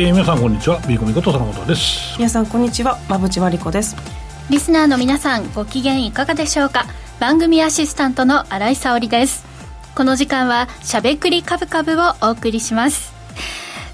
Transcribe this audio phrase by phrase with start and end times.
[0.00, 0.80] えー、皆さんこんにちは。
[0.88, 2.16] ビーコミこと坂本です。
[2.16, 2.98] 皆さんこんにちは。
[3.10, 3.94] 馬淵真理子です。
[4.48, 6.86] リスナーの皆さんご機嫌いかがでしょうか？
[7.18, 9.44] 番組アシスタントの新井沙織です。
[9.94, 13.12] この時間はしゃべくりカブカブをお送りします。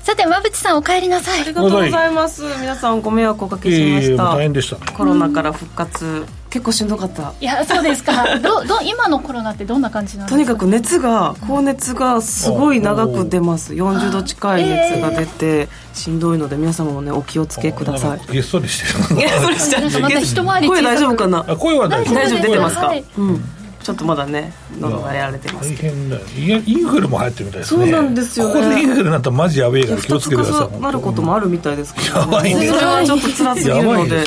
[0.04, 1.40] さて馬淵さんお帰りなさい。
[1.40, 2.42] ありがとうございます。
[2.60, 4.92] 皆さんご迷惑おかけしました、えー、大変でした。
[4.92, 6.24] コロナから復活、
[6.56, 7.34] 結構しんどかった。
[7.38, 8.38] いやそうですか。
[8.38, 10.36] ど ど今のコロナってどんな感じなんですか？
[10.36, 13.74] とにかく熱が高熱がすごい長く出ます。
[13.74, 18.32] 40度近い熱が出て、しんどいので皆様もねお気をつけください。
[18.32, 19.20] げっそりしてる。
[19.20, 21.44] げっそりしてまた一回り声大丈夫かな？
[21.44, 22.14] 声は大丈夫。
[22.14, 22.42] 大丈夫。
[22.42, 23.44] 出てますか、はい、うん。
[23.82, 25.68] ちょっとまだね喉がやられてます。
[25.68, 26.22] 大変だよ。
[26.38, 27.84] インフルも流行ってるみたいですね。
[27.84, 30.80] そうなんですよ、ね、ここでインフルになったらマジやべえから気をつけてください。
[30.80, 32.66] なることもあるみたいですけど、ね、やばいね。
[32.66, 34.24] それはちょっと辛すぎるので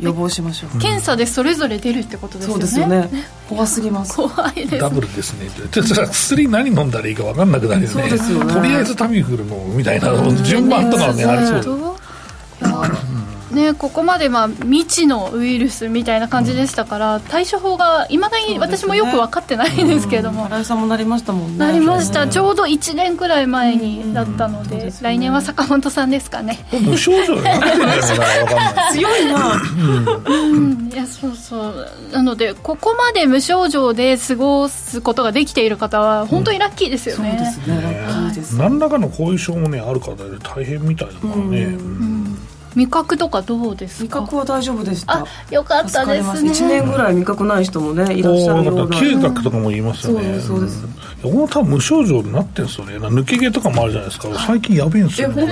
[0.00, 0.78] 予防しましょう。
[0.78, 2.58] 検査でそれぞれ出るってことですよね。
[2.58, 3.08] そうですよね。
[3.48, 4.14] 怖すぎます。
[4.16, 4.78] 怖いです。
[4.78, 5.48] ダブルですね
[6.10, 7.94] 薬何飲んだらいいか分かんなくなるよね。
[7.94, 8.52] そうですよね。
[8.52, 11.96] とりあえずタミフル飲むみたいな順番とかはねありそう
[13.50, 21.58] ね、ここまでまあ未知のウイルスみたいな感じでしたから、対処法がいまだに私もよく分かってないんですけれども、新井さんもなりましたもんね。
[21.58, 26.66] なりました、ちょうど1年くらい前になったので、来年は坂本さんですかね。
[26.72, 29.62] 無症状になってるのかな強いな。
[30.26, 30.90] うん。
[30.92, 31.88] いやそうそう。
[32.12, 37.82] なのでここまで無症状で過ごすことができている方は本当にラッキーですよね、そうですね。
[37.82, 38.56] ラッキーです。
[38.56, 42.15] 何らかの後遺症もねある方で大変みたいだからね、うん
[42.76, 45.24] 味覚とかどうです味覚は大丈夫でした。
[45.50, 46.50] よかったですね。
[46.50, 48.84] 1年ぐらい味覚ない人もねいらっしゃるような。
[48.84, 50.38] 嗅覚とかも言いますよね。
[50.40, 50.84] そうです
[51.22, 52.98] 僕も多分無症状になってんですよね。
[52.98, 54.28] 抜け毛とかもあるじゃないですか。
[54.46, 55.46] 最近やべえんですよ、ね、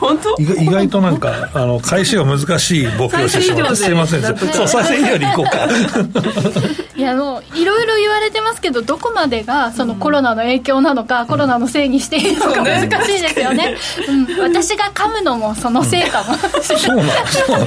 [0.00, 0.40] 本当？
[0.40, 4.22] 意外となんかあの返しが難しいボケをしてしまってすいません。
[4.22, 5.68] そう再生医療に行こうか。
[6.96, 13.74] いやもういろいろ言われてますけどどこまでがそのコロナの影響なのか、うん、コロナのせいにしていいのか難しいですよね、
[14.06, 17.66] うん、 私が噛むのもそのせいかも、そうなんそうなん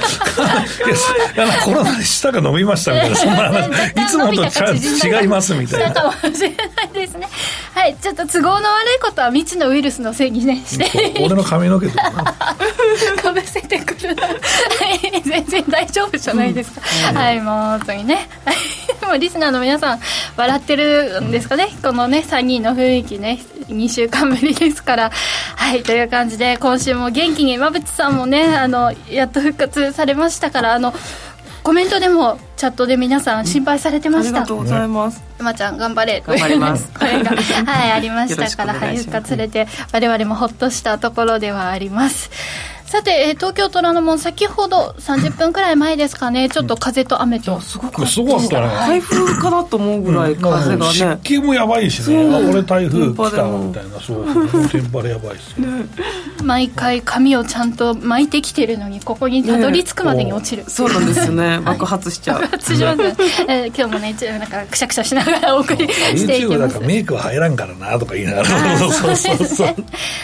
[1.36, 5.92] やコロナで舌が飲みましたみたいなそんな話いつもと違いますみたいな。
[5.92, 6.54] かもしれな
[6.84, 7.28] いですね
[7.74, 12.54] はいちょっと都合の悪いことは未知のウイルスのせいにねして俺の髪の毛とか
[13.22, 14.16] かぶ せてくる。
[14.16, 14.28] は
[15.02, 15.22] い。
[15.22, 16.72] 全然大丈夫じゃないです。
[16.72, 16.80] か、
[17.10, 17.40] うん、はい。
[17.40, 18.28] もう本当にね。
[19.06, 20.00] もうリスナーの皆さん
[20.36, 23.38] 笑ってるんですかね、このね3人の雰囲気ね
[23.68, 25.10] 2週間ぶりですから。
[25.56, 25.82] はい。
[25.82, 30.92] という感じで今週も元気に馬淵さんもねあのやっと復活されましたからあの
[31.64, 35.24] コメントでもチャットで皆さん心配されてました、ありがとうございます。
[35.38, 36.20] 馬ちゃん頑張れ。
[36.20, 36.92] 頑張ります。
[36.98, 42.30] 声がはいありましたからはい復活されて我々もほっとしたところではあります
[42.94, 46.48] さて、えー、東京虎ノ門先ほど30分くらい前ですかね。
[46.48, 48.68] ちょっと風と雨と、すごくすごかったね。
[48.68, 52.24] 台風かなと思うぐらい風がね、湿気もやばいしね。
[52.24, 54.00] 俺台風来たみたいな。
[54.00, 55.66] そうテンパレやばいですね。
[56.44, 61.58] 毎回髪をちゃんと巻いてきてるのにここにたどり着くまでに落ちる、そうなんですね。
[61.64, 62.42] 爆発しちゃう。
[62.42, 63.16] 爆発します、ね。
[63.48, 66.78] えー、今日もねなんかくしゃくしゃしながらお送りしていきます。
[66.78, 68.78] メイクは入らんからなとか言いながら。
[68.78, 69.66] そうそうそう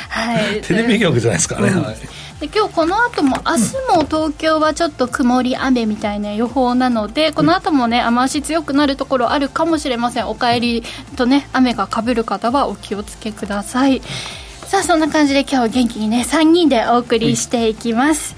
[0.09, 0.61] はい。
[0.61, 10.29] テレビ局じゃないですかね、はいで今日この後も明日も東京はちょっと曇り雨みたいな予報なのでこの後もね雨足強くなるところあるかもしれません。
[10.29, 10.83] お帰り
[11.17, 14.01] とね雨がかぶる方はお気をつけください。
[14.01, 18.37] さあそんな感じで今日は元気にね3人でお送りしていきます、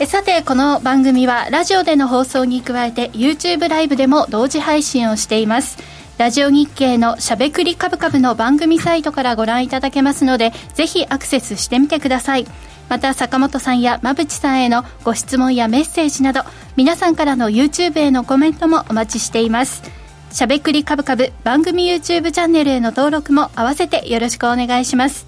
[0.00, 5.78] えさてこの番組はラジオでの放送に加えて YouTube ライブでも同時配信をしています。
[6.18, 12.46] ラジオ日経のしゃべくりカブカブの番組サイトからご覧いただけますのでぜひアクセスしてみてください
[12.88, 16.42] また坂本さんや馬淵さんへのご質問やメッセージなど
[16.76, 19.82] 皆さんからの YouTube へのコメントもお待ちしています。
[20.30, 25.26] しゃべくりカブカブ番組 YouTube チャンネルへの登録も合わせてよろしくお願いします。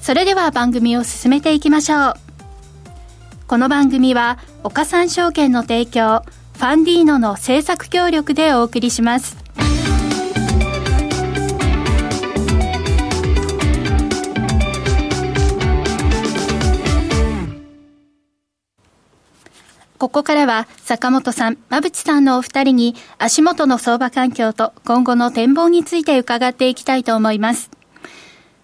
[0.00, 2.14] それでは番組を進めていきましょう。
[3.46, 6.22] この番組は岡三証券の提供
[6.54, 9.41] ファンディーノの制作協力でお送りします。
[20.02, 27.70] ここからは坂本さん、馬淵さんのお二人に足元の相場環境と今後の展望について伺っていきたいと思います。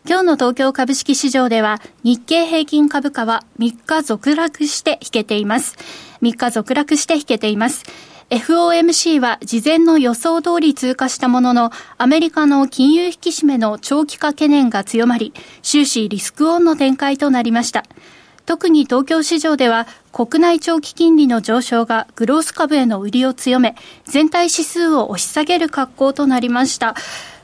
[0.04, 5.76] 今日の東京株式市場では日経平均株価は3日続落して引けています。
[6.22, 7.84] 3日続落して引けています。
[8.30, 15.32] FOMC は事前の予想通り通過したものの、アメリカの金融引き締めの長期化懸念が強まり、
[15.62, 17.84] 終始リスクオンの展開となりました。
[18.48, 26.94] 特に東京市場では国内長期金利の上昇がグロース株への売りを強め、全体指数を押し下げる格好となりました。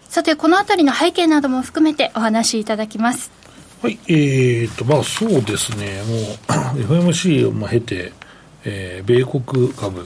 [0.08, 3.30] さて、このあたりの背景なども含めてお話しいただきます。
[3.82, 6.14] はい、えーと、まあそうですね、も
[6.78, 8.14] う FMC を経て、
[8.64, 10.04] えー、米国株、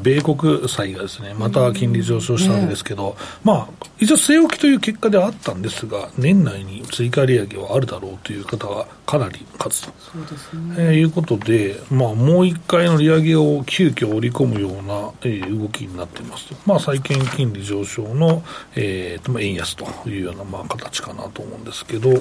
[0.00, 9.92] 米国債がですね、また金利上昇したわけですけど、まあ、一応据え置きという結果ではあったんですが、年内に追加利上げはあるだろうという方はかなり勝つと。
[9.98, 10.74] そうですね。
[10.78, 18.42] えー、いうことで、まあ、もう一回の利上げを急遽織り込むような、えー、動きになっていますまあ、債券金利上昇の、
[18.74, 22.18] えー円安というような、まあ、形かなと思うんですけど、ま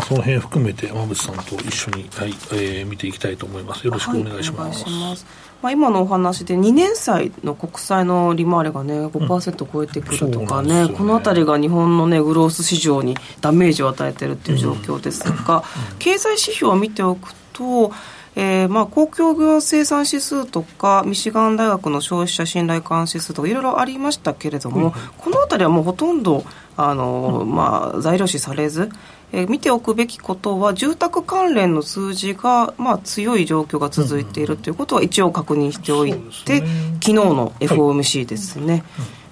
[0.00, 3.86] あ、その辺含めて、馬渕さんと一緒に、はいえー、見ていきたいと思います。
[3.86, 4.84] よろしくお願いします。
[4.84, 5.26] はいます。
[5.62, 17.92] まあ、今のお話で2年債の国債の利回りがね5%超えてくるとかねうんね、この辺りが日本のねグロース市場にダメージを与えているという状況ですが、うん、経済指標を見ておくと
[18.40, 26.44] えーまあ、公共業生産指数とかミシガン大学の消費者信頼感指数とかいろいろありましたけれども、うん、この辺りはもうほとんど
[26.76, 28.90] あの、まあ、材料視されず
[29.30, 36.14] えー、見ておくべきことは住宅関連の数字が、まあ、強い状況が続いているということは一応確認しておい
[36.46, 38.82] て、うんね、昨日の FOMC ですね、はい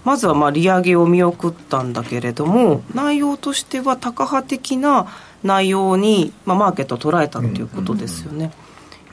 [0.06, 5.08] まずはまあ利上げを見送ったんだけれども内容としてはタカ派的な
[5.42, 8.52] 内容に、まあ、マーケットを捉えたということですよね。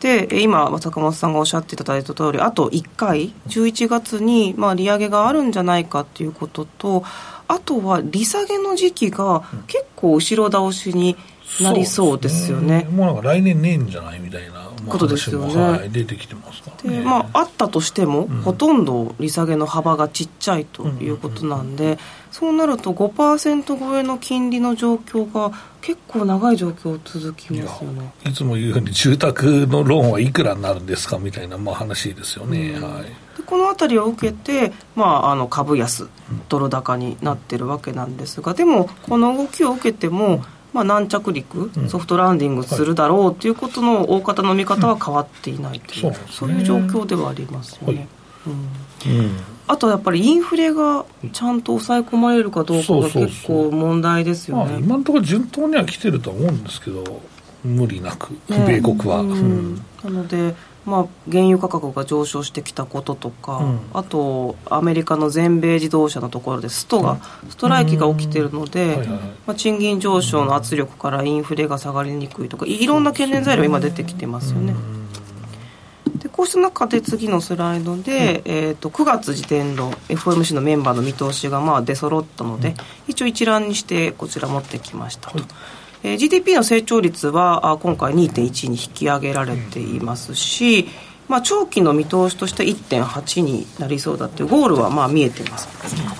[0.04, 7.06] で今坂本さんがおっしゃっていただいた通りあと1回11月にまあ利上げがあるんじゃないかということと
[7.48, 11.16] あとは利下げの時期が結構後ろ倒しに
[11.62, 12.80] なりそうですよね。
[12.80, 14.63] ねもうなんか来年ねえんじゃないみたいな。
[14.88, 16.72] ことですよね、はい、出てきてますか。
[16.84, 22.00] で、まあ、あったとしても、うん、ほとんど利下げの幅がちっちゃいということなんで、うんうんうん、
[22.32, 25.52] そうなると5%超えの金利の状況が
[25.82, 28.14] 結構長い状況続きますよね。
[28.26, 33.06] いつも言うように住宅のローンはいくらになるんですかみたいな、まあ、話ですよね、うん、はい。
[33.46, 36.08] この辺りを受けて、まあ、あの株安、
[36.50, 40.44] ドル高になってるわけなんですが、でも、この動きを受けても、
[40.74, 48.08] まあ、軟着陸、ソフトランディングするだろうということの大方の見方は変わっていないという、そういう状況ではありますよね。
[48.48, 49.38] うん。
[49.68, 54.80] あとやっぱりインフレがちゃんと抑え込まれるかどうかが結構問題ですよね。
[54.80, 57.22] 今のところ順当には来てると思うんですけど
[57.64, 59.22] 無理なく、米国は。
[59.22, 60.54] うん、なので
[60.86, 68.98] まあ、原油価格が上昇してきたこととか、うん、あとアメリカの全米自動車のところでストが、うん、ストライキが起きているので、
[69.48, 74.74] まあ、賃金上昇の圧力からインフレが下がりにくいとかいろんな懸念材料今出てきてますよね。
[76.18, 82.76] でこうした中で次のスライドで、うん、えーと、9月時点の FOMC のメンバーの見通しがまあ出揃ったので、
[83.08, 85.40] 一応一覧にしてこちら持ってきましたと。
[85.40, 85.48] はい
[86.04, 90.88] えー、GDP の成長率はあ今回2.1に引き上げられていますし、
[91.28, 95.68] まあ、長期の見通しとして1.8になりそうだというゴールはまあ見えています。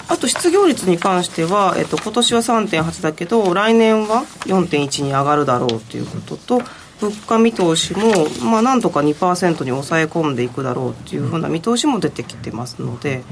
[0.08, 6.62] あと失業率に関しては、えっと、今年は3.8だけど来年は4.1に上がるだろうということと
[7.02, 8.12] 物価見通しも、
[8.50, 13.24] まあ、なんとか2%に抑え込んでいくだろうというふうな見通しも出てきてますので、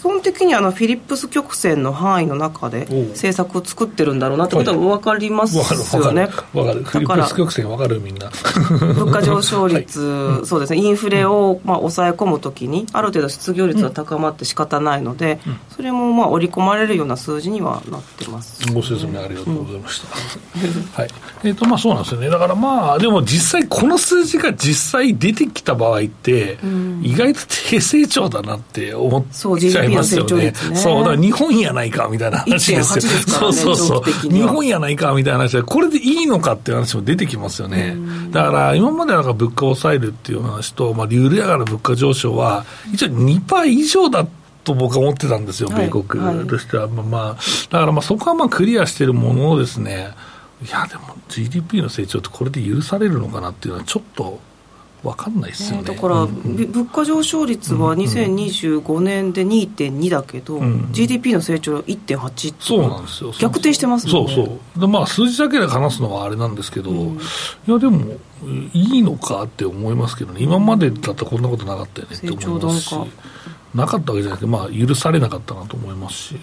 [0.00, 6.26] 基本的にあのフィリップス曲線の範囲の中で政策を作ってるんだろうなってことは分かりますよね。
[6.54, 8.30] 分かるフィリップス曲線分かるみんな。
[8.94, 20.00] 物価上昇率、はい、そうですね、インフレをまあ抑え込むときに、ある程度失業率が高まって仕方ないので、うん、それもまあ織り込まれるような数字にはなってます、ね、ご説明ありがとうございまし
[20.94, 20.96] た。
[21.02, 21.10] はい。
[21.44, 22.30] えっ、ー、と、まあそうなんですよね。
[22.30, 30.52] だからまあ、でも実際この数字が実際出てきた場合って、うん、意外と低成長だなって思っちゃいますよね。
[30.74, 33.00] そう、だから日本やないかみたいな話ですよ。
[33.00, 34.30] すね、そうそうそう。
[34.30, 37.96] 日本やないかみたいな話で、これでいいのかっていう話も出てきますよね。
[38.30, 44.26] だから今までなんか物価を抑えるっていう話と、まあ、緩やかな物価上昇は、一応2%以上だ
[44.64, 46.84] と僕は思ってたんですよ、米国としては。
[46.84, 47.34] はいはい、まあ、
[47.70, 50.10] だからまあそこはまあクリアしているものをですね、
[50.66, 54.38] いや、でも GDP の成長ってこれで許されるのかなっていうのはちょっと
[55.02, 63.32] 分かんないですよね、ね、だから、うん、物価上昇率は2025年で2.2だけど、うん、GDP の成長は1.8そうなんですよ。
[63.38, 64.12] 逆転してますね。
[64.12, 64.80] そうそう。
[64.80, 67.20] でまあ数字だけで話すのはあれなんですけど、うん、い
[67.66, 68.16] やでも
[68.72, 70.42] いいのかって思いますけどね。
[70.42, 72.94] 今までだったらこんなことなかったよねって思いますし。
[73.74, 76.40] なかったわけじゃなくて、まあ、許されなかったなと思いますし、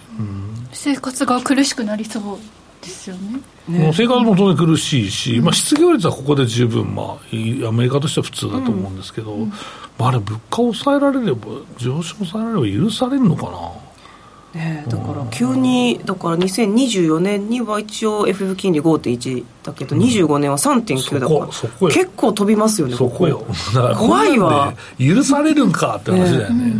[0.72, 2.38] 生活が苦しくなりそう
[2.80, 3.40] ですよね。
[3.68, 3.92] ね。
[3.94, 9.48] 生活も当然苦しいし、うん、まあ、失業率はここで十分、まあ、アメリカとしては普通だと思うんですけど、うん、
[9.98, 13.58] まあ、あれ、物価を抑えられれば、上昇抑えられれば許されるのかな？
[14.54, 23.44] ね、だから急に、だから2024年には一応 FF 金利5.1だけど、25年は3.9だから結構飛びますよねそこよ。
[23.98, 24.72] 怖いわ。
[24.98, 26.76] 許されるんかって話だよね、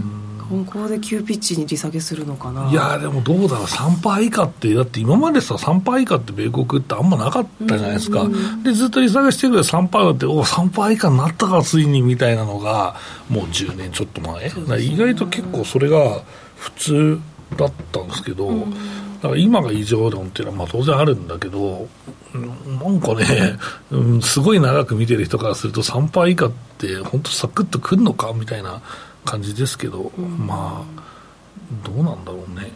[0.49, 2.71] ここで急ピッチに利下げするのかな？
[2.71, 3.65] いやでもどうだろう。
[3.67, 12.97] 3%以下ってだって今までさ3%以下って米国ってあんまなかったじゃないですか、うん、でずっと利下げしてくれ3%だってお3%以下になったかついにみたいなのが
[13.29, 16.23] もう10年ちょっと前、ね、意外と結構それが
[16.57, 17.21] 普通
[17.57, 18.71] だったんですけど、うん。
[18.71, 21.89] だから今が異常論っていうのはまあ当然あるんだけど、
[22.35, 23.59] なんかね、
[23.91, 28.33] うん、すごい長く見てる人からすると3%以下って本当サクッとくるのか？
[28.35, 28.83] みたいな
[29.25, 32.71] 感じですけど、うん、まあどうなんだろうね。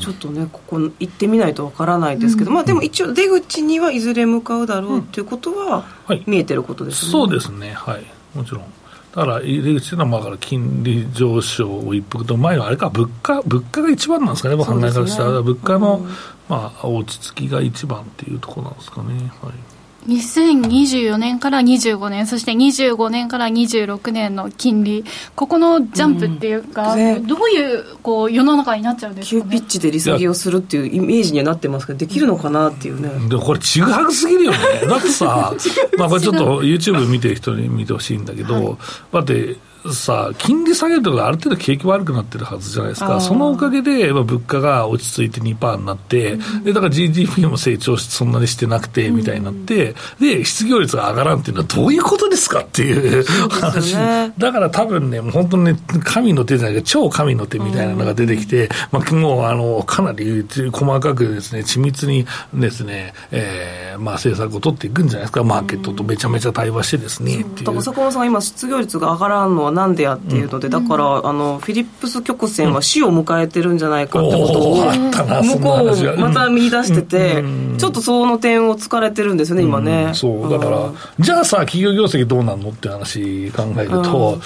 [0.00, 5.86] ちょっとねここ行ってみないとわからないですけど、うん、まあでも一応出口にはいずれ向かうだろうっていうことは
[6.26, 7.72] 見えてることですね、はい、そうですね。
[7.72, 8.04] はい。
[8.34, 8.64] もちろん。
[9.14, 16.04] だから入り口というのは、まあ、から金利上昇を一服と、前はあれか、物価、物価が一番なんですかね、考え方したら、物価の、
[16.50, 19.14] まあ、落ち着きが一番っていうところなんですかね。
[19.40, 19.52] はい
[20.06, 25.04] 2024年から25年そして25年から26年の金利。
[25.34, 33.08] ここのジャンプっていうか、うん、どういうこう世の中になっちゃうんですか、ね、急ピッチで利下げをするっていうイメージにはなってますけどできるのかなっていうね。
[33.28, 34.58] でもこれちぐはぐすぎるよね。
[34.88, 35.54] だってさ
[35.98, 38.76] まあこれちょっと YouTube 見てる人に見てほしいんだけど、はい、
[39.12, 39.56] だって
[39.94, 67.44] さ、金利下げるとかある程度景気悪くなってるはずじゃないですか、そのおかげで、まあ、物価が落ち着いて2%になって、うん、でだから GDP も成長しそんなにしてなくてみたいになって、うん、で失業率が上がらんっていうのはどういうことですかっていう話、ね、だから多分ね、もう本当にね、神の手じゃないか、超神の手みたいなのが出てきて、うん、まあ、もうあのかなり細かくですね、緻密にですね、えーまあ、政策を取っていくんじゃないですか、マーケットとめちゃめちゃ対話してですね。
[67.56, 74.92] だから坂本さん今失業率が上がらんのはなんでやっていうので、だから、あのフィリップス曲線は死を迎えてるんじゃないかってことを、
[75.42, 77.44] 向こうをまた見出してて、
[77.78, 80.10] ちょっとその点を突かれてるんですよね、今ね。
[80.14, 80.90] そうだから、
[81.20, 84.40] じゃあさ、企業業績どうなんのって話考えると、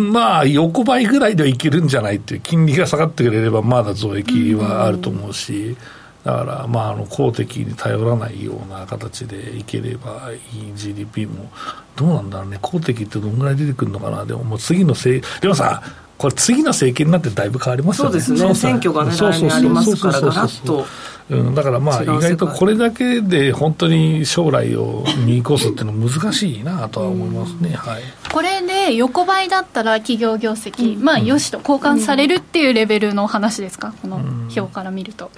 [0.00, 5.76] まあ、横ばいぐらいではいけるんじゃないっていう、金利が下がってくれれば、まだ増益はあると思うし。
[6.24, 11.50] だから、まあ、あの公的に頼らないような形でいければいい GDP も、
[11.96, 15.82] どうなんだろうね、公的ってどんぐらい出てくるのかな、でももう次のせい、でもさ、
[16.18, 18.20] これ、次の政権になってだいぶ変わりますよね。
[18.20, 20.86] そうですね、選挙がね、来年ありますから、ガラッと。
[21.30, 35.26] うん、だからまあ意外とこれだけで本当に将来を見越すっていうのは難しいなとは思いますね、はい、これで横ばいだったら企業業績、うん、まあよしと交換されるっていうレベルの話ですか、この表から見ると。
[35.26, 35.32] うん、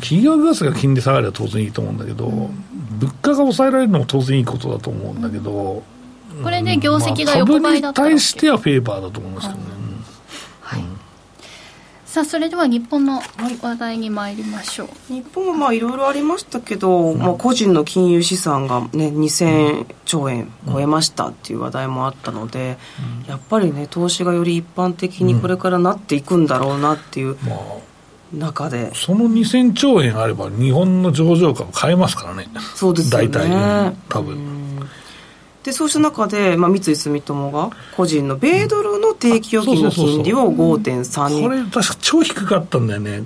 [0.00, 2.50] 企業業績が金利下がれば当然いいと思うんだけど、物
[3.22, 5.82] 価が抑えられるのも当然いいことだと思うんだけど、
[6.42, 9.64] これで業績が横ばいだったら、まあ、に対してはフェーバーだと思いますけどね。
[10.60, 10.82] はい、
[12.04, 13.20] さあそれでは日本の
[13.62, 22.78] 話題に参りましょう、日本はまあいろいろありましたけど、うん、まあ、個人の金融資産が、ね、2000兆円超えましたっていう話題もあったので、
[23.24, 27.91] うん、やっぱりね投資がより一般的にこれからなっていくんだろうなっていう、まあ
[28.32, 28.94] 中で。
[28.94, 32.48] その2000兆円あれば日本の上場株買えますからね。
[32.74, 33.28] そうですよね。
[33.28, 34.62] 大体多分。
[35.62, 43.24] でそうした中で、まあ、三井住友が個人の米ドルの定期預金の金利を5.3にこれ確か超低かったんだよね。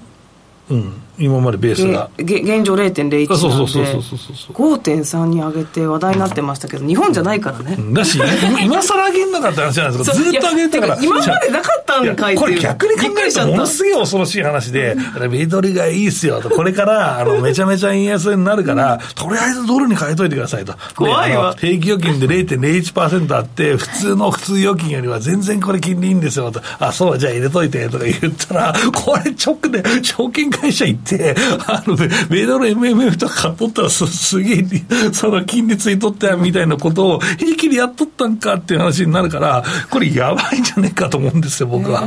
[0.70, 2.10] うん今までベースが。
[2.18, 3.26] 現状0.01なんで。
[3.26, 7.76] 5.3に上げて話題になってましたけど日本じゃないからね。
[7.92, 8.18] だし
[8.62, 11.02] 今更上げんなかった話じゃないですかずっと上げてたから。
[11.02, 13.40] 今までなかったんかいこれ逆に考えた。
[13.40, 14.96] らものすげえ恐ろしい話で
[15.30, 16.50] ミドルがいいっすよと。
[16.50, 20.74] これからあのめちゃめちゃ円安になるからとりあえずドルに変えといてくださいと。
[20.94, 21.54] 怖いわ。
[21.58, 26.60] 定期預金で0.01%あって普通の普通預金よりは全然これ金利いいんですよと。
[26.78, 31.34] あそうじゃあ入れといてとか言ったらこれ直で証券会社行って、
[31.66, 31.96] あの、
[32.28, 34.64] 米ドル MMF とか買っとったらすすげえ、
[35.12, 42.02] その金利ついとったやみたいなことを平気でやっとったんかっていう話になるから、これやばいんじゃねえかと思うんですよ、僕は。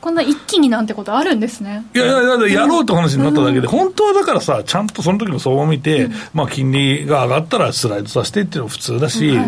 [0.00, 1.84] こんな一気になんてことあるんですね。
[1.94, 9.38] いやいや、やろうって話になっただけで、本当はだからさ、ちゃんとその時の相場を見て、まあ金利が上がったらスライドさせてっていうのは普通だし、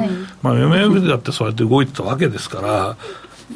[0.43, 2.97] まあ MMF だってそうやって動いてたわけですから、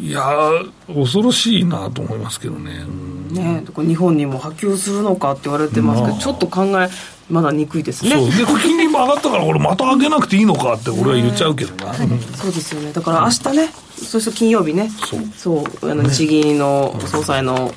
[0.00, 0.50] いや
[0.86, 2.84] 恐ろしいなと思いますけどね。
[3.30, 6.88] ね日本にも波及するのかって言われてますけど、まあ、ちょっと考え
[7.30, 8.04] まだにくいです。
[8.04, 8.10] ね。
[8.10, 8.26] そう。
[8.26, 11.94] で金利も上がったからこれまた上げなくていいのかって俺は言っちゃうけどな、
[12.36, 12.92] そうですよね。
[12.92, 14.90] だから明日ね、そして金曜日ね。
[15.36, 15.90] そう。
[15.90, 17.72] あの日銀の総裁の、ね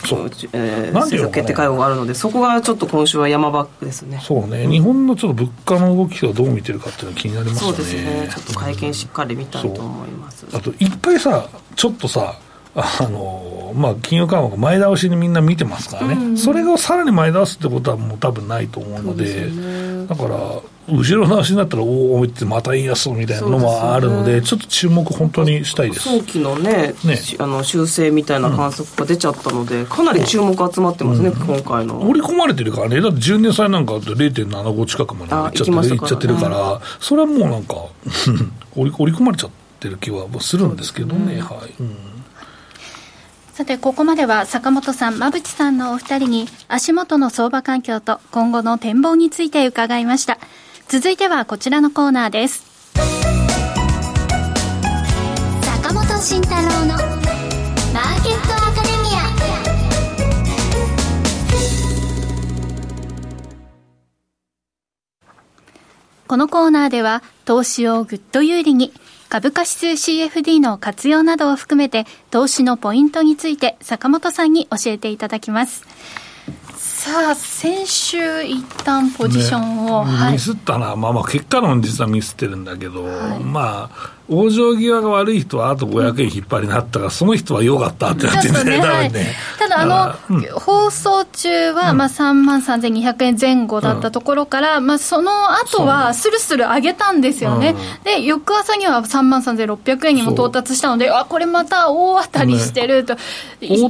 [0.53, 4.19] えー、政策決定会合があるのでそこがちょっと今週は山場ですね。
[4.21, 7.71] そうね、日本のちょっと物価の動きをどう見てるかっていうのは気になりますね。
[7.71, 8.29] そうですね。
[8.33, 12.35] ちょっと会見しっかり見たいと思います、あと一回さちょっとさ
[12.79, 31.95] あのまあ、金融緩和が前倒しにみんな見てますからね、うん、それをさらに前倒すってことはもう多分ないと思うので、ね、だから、後ろ倒しになったら、おおってまた円安みたいなのもあるので、でね、ちょっと注目、本当にしたいです早期のね、ねあの修正みたいな観測が出ちゃったので、うん、かなり注目集まってますね、うん、今回の。
[31.95, 37.75] 盛り込まれてるからね、だって10年債なんかだと0.75近くまでいっちゃって、ね、っちゃってるから、それはもうなんか
[38.75, 41.41] 織り込まれちゃってる気はするんですけどね。
[41.41, 42.16] はい、うん
[43.57, 50.37] さて、ここまでは坂本さん、馬淵さんのお二人に足元の相場環境と今後の展望について伺いました。
[50.87, 52.63] 続いてはこちらのコーナーです。
[55.81, 56.99] 坂本慎太郎のマー
[58.23, 59.25] ケットアカデミア。
[66.27, 68.93] このコーナーでは投資をぐっと有利に
[69.29, 75.85] 株価指数 CFD の活用などを含めて投資のポイントについて坂本さんに教えていただきます。
[76.77, 89.35] さあ、先週一旦ポジションを、ねはい、ミスったな、まあまあ結果論実はミスってるんだけど、はい、まあ、往生際が悪い人はあと500円引っ張りになったから、その人は良かったってなってね、ね多分ね。
[89.57, 97.75] ただ、あの、うん、放送中は、まあ、3万3200円前後だったところから、うん、まあ、その後は、スルスル上げたんですよね。
[98.03, 103.21] で、翌朝には3万3600円にも到達したので、あ、これまた大当たりしてると、ね、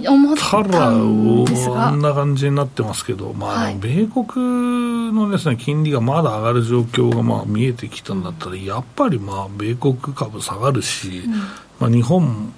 [0.08, 0.60] 思った
[0.92, 1.90] んですが。
[1.90, 11.34] こんな感じになってますけど、まあ、はい、米国のですね、金利がまだ上がる状況がまあ見えてきたんだったら、やっぱりまあ、米国株株下がるし、うん、
[11.80, 12.54] まあ、日本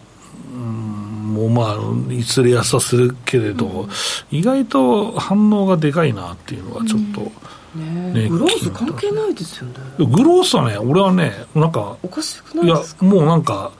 [1.33, 3.89] もまあいつれやさするけれど、うん、
[4.31, 7.31] 意外と反応がでかいなっていうのがちょっと。
[7.75, 9.75] ね、グロース関係ないですよね。
[9.99, 13.05] グロースはね俺はねなんかおかしくないですか？
[13.05, 13.71] いやもうなんか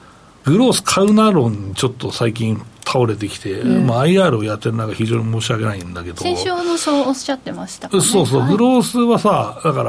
[0.44, 6.22] グロース買うな論ちょっと最近倒れてきて、ね、まあ、IR をやってる中非常に申し訳ないんだけど。
[6.22, 9.82] 先週もそうおっしゃってました、ね、そうそう、グロースはさだか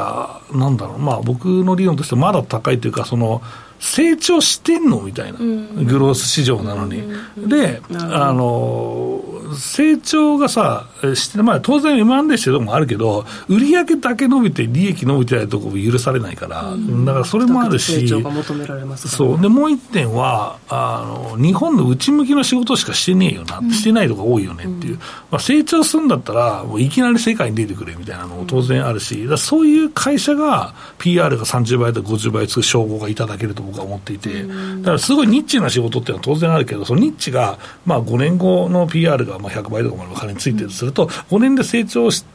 [0.52, 3.44] らなんだろうまあ僕の理論としてまだ高いというかその
[3.82, 5.02] 成長してんの？
[5.02, 7.02] みたいな、うん、グロース市場なのに。
[7.02, 9.24] うん、で、あの、
[9.56, 19.42] 成長がさ、して、まあ当然 M&A してるとこもあるけど、売上だけ伸びて利益伸びてないとこも許されないから、うん、だからそれもあるし、成長が求められます、ね、そう。
[19.42, 21.04] で、もう一点は、あ
[21.36, 24.98] の、日本の内向きの仕事しかしてねえよな、してないとこ多いよねっていう。
[25.30, 42.26] まあ成長するんだったら、もういきなり世界に出てくれみたいなのも当然あるし、そういう会社が PR が30倍とか50倍つく称号がいただけると僕は思っていて、だからすごいニッチな仕事っていうのは当然あるけど、そのニッチが、まあ5年後の PR がまあ100倍とかまで仮についてるとすると、5年で成長し、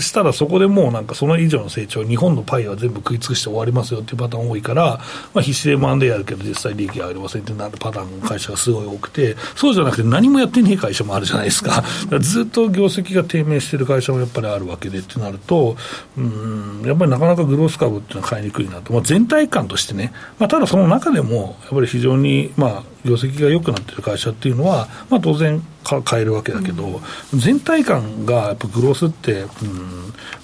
[0.00, 5.00] したらそこでもうなんかその以上の成長、日本のパイは全部食い尽くして終わりますよっていうパターン多いから、
[5.34, 11.82] まあ、必死でマンデーやるけど実際利益上がりませんってなるパターンの会社がすごい多くて、そうじゃなくて何もやってねえ会社もあるじゃないですか。
[11.82, 11.84] か
[12.20, 15.76] ずっと業績が低迷してる会社もやっぱりあるわけでってなると、
[16.16, 18.92] うん、やっぱりなかなかグロース株っていうのは買いにくいなと。
[18.92, 25.62] まあ、全体感としてね、まあ、ただその中でも、やっぱり非常に、まあ、業績が良くなってる会社っていうのは、まあ、当然
[26.04, 27.00] 買えるわけだけど、
[27.32, 29.48] うん、全体感がやっぱグロースって、うん、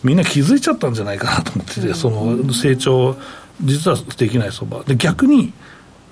[0.03, 3.17] みんな気づいちゃったんじゃないかなと思ってて、その成長、
[3.63, 4.83] 実はできない相場。
[4.85, 5.53] で逆に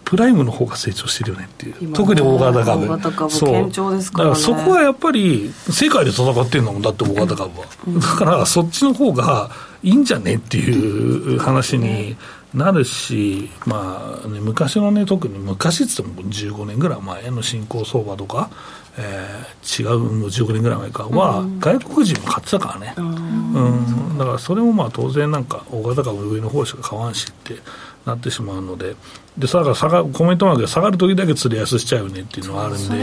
[0.07, 9.51] プライムの方が成長してるよねっていう、特に大型株、大型株堅調ですから、ね、だからそこはやっぱり、世界で戦ってるのもだって大型株は、うん、だからそっちの方が
[9.83, 12.17] いいんじゃねっていう話に
[12.57, 18.49] なるし、まあね、昔のね、特に昔っつっても15年ぐらい前の新興相場とか、
[18.97, 27.57] えー、違うの15年ぐらい前かは、外国人も買ってたからね、うん、うん、だからそれもまあ当然なんか、大型株上の方しか買わんしって
[28.07, 28.95] なってしまうので、
[29.37, 32.95] でさ下がコメントマークで下がる時だけ釣り安しちゃうよねっていうのがあるんで、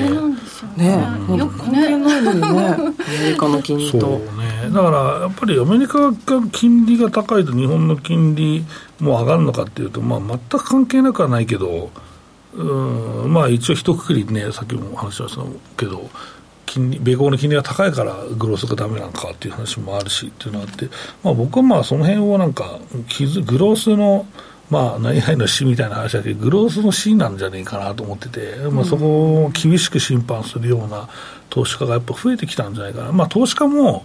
[0.84, 0.94] ね、
[1.30, 4.00] うん、よく関係ないのにね、アメリカの金利と。
[4.00, 6.16] そうね、だからやっぱりアメリカが
[6.52, 8.66] 金利が高いと日本の金利
[9.00, 11.92] も上がるのかっていうと、まあ、全く関係なくはないけど、
[12.56, 13.34] うん。
[13.34, 15.42] まあ、一応一括りね、さっきも話しました
[15.78, 16.10] けど、
[16.66, 20.88] 金利米国の金利が高いからグロースがダメなのかっていう話もあるしっていうのがあって、
[21.24, 22.80] まあ、僕はまあその辺をなんか、
[23.46, 24.26] グロースの
[24.70, 31.10] まあ、何々の死みたいな話だけど、グロースの死なんじゃねえかなと思ってて、まあ、そこを厳しく審判するような
[31.50, 33.12] 投資家がやっぱ増えてきたんじゃないかな。
[33.12, 34.04] まあ、投資家も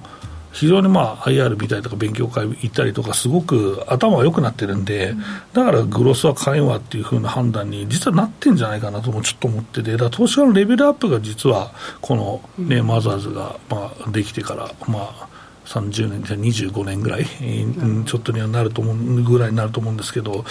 [0.53, 5.15] 非常にまあ IR 見たりとか勉強会行ったりとかすごく頭が良くなってるんで、
[5.53, 15.29] だからグロスは買えんわっていうふうな判断に実はなってんじゃないかなともちょっと思ってて、だ投資家のレベルアップが実はこのね、マザーズがまあできてから、まあ
[15.69, 20.45] 30年、じゃ25年ぐらい、うん、ちょっとにはなると思うぐらいになると思うんですけど、ま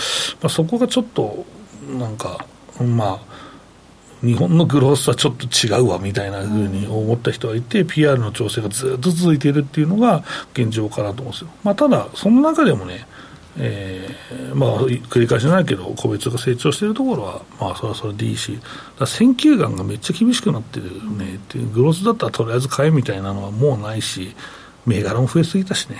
[0.43, 1.45] あ、そこがちょっと
[1.89, 2.45] なんか、
[2.79, 11.49] まあ、日本のグロースはちょっと違うわみたいなふうに思った人がいて、うん、PR の調整がずっと続いているっていうのが現状かなと思うんですよ。
[11.63, 13.07] まあ、ただ、その中でもね、
[13.59, 18.59] えー、まあ、繰り返しないけど、個別が成長しているところは、まあ、それはそれでいいし、
[19.05, 24.35] 選球眼がめっちゃ厳しくなってるねっていう、グロースだったらとりあえず買えみたいなのはもうないし、
[24.87, 25.97] 銘柄も増えすぎたしね、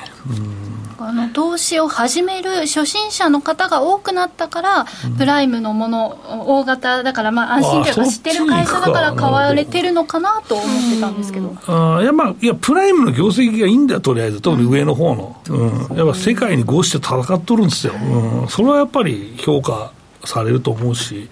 [0.97, 19.91] あの投資を始める初心者の方が多くなったから、うん、プライムのもの大型だからまあ安心というか知ってる会社だから買われてるのかなと思ってたんですけど、あいやまあいやプライムの業績がいいんだよとりあえず特に上の方の、うん、やっぱ世界に合して戦っとるんですよ、うん、それはやっぱり評価
[20.23, 21.29] されると思うし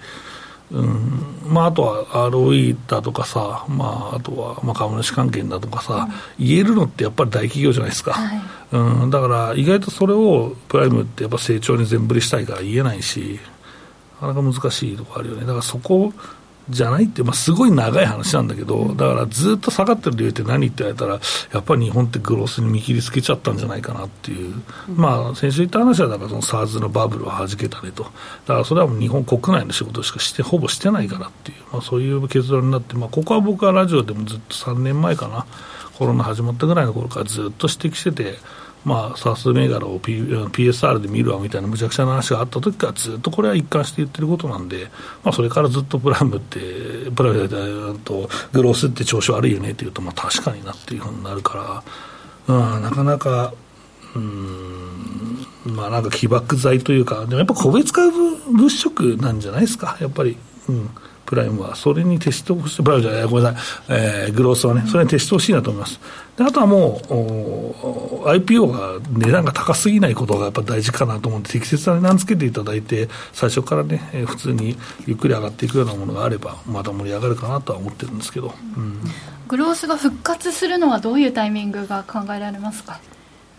[0.72, 1.26] うん。
[1.48, 6.08] まあ、あとは ROE だとかさ、まあ、あとはまあ株主関係だとかさ、
[6.40, 13.40] うん、言えるのってやっぱり大企業じゃないですか、はい、うん、だから意外とそれをプライムってやっぱ成長に全振りしたいから言えないし、
[14.22, 16.14] なかなか難しいところあるよね、だからそこ
[16.70, 21.20] じゃないって、まあ、すごい長い話なんだけど、だからずっと下がってる理由って何って言われたら、
[21.54, 24.56] やっぱり日本ってグロースに見切りつけちゃったんじゃないかなっていう、
[24.90, 35.46] うん、まあ、先週言った話は、だからその SARS のバブルをはじけたねと、だからそれはもう日本国内の仕事しかして、ほぼしてないからっていう、まあ、そういう結論になって、まあ、ここは僕はラジオでもずっと3年前かな、
[35.98, 38.38] コロナ始まったぐらいの頃からずっと指摘してて、
[38.86, 44.90] まあ、サス銘柄を、P、PSR で見るわみたいなむちゃくちゃな話があった時からずっとこれは一貫して言ってることなんで、
[45.24, 46.60] まあ、それからずっとプラムって、
[47.16, 51.84] プライムとグロースって調子悪いよねっていうと、まあ、確かになっていうふうになるか
[52.48, 53.54] ら、うん、なかなか、
[54.16, 58.12] うん、まあなんか起爆剤というか、でもやっぱ個別株
[58.52, 60.38] 物色なんじゃないですか、やっぱり。
[60.70, 60.90] うん
[61.26, 66.00] プライムは、それに徹してほしい、プライムじゃない、ごめんなさい、えー、グロースはね、それに徹してほしいなと思います。
[66.38, 78.54] であとはもう、IPO が値段が高すぎないことがやっぱ大事かなと思うんで、適切な値段つけていただいて、最初からね、えー、普通にゆっくり上がっていくようなものがあれば、また盛り上がるかなとは思ってるんですけど。
[78.78, 79.00] うん、
[79.48, 83.00] グロースが復活するのはどういうタイミングが考えられますか？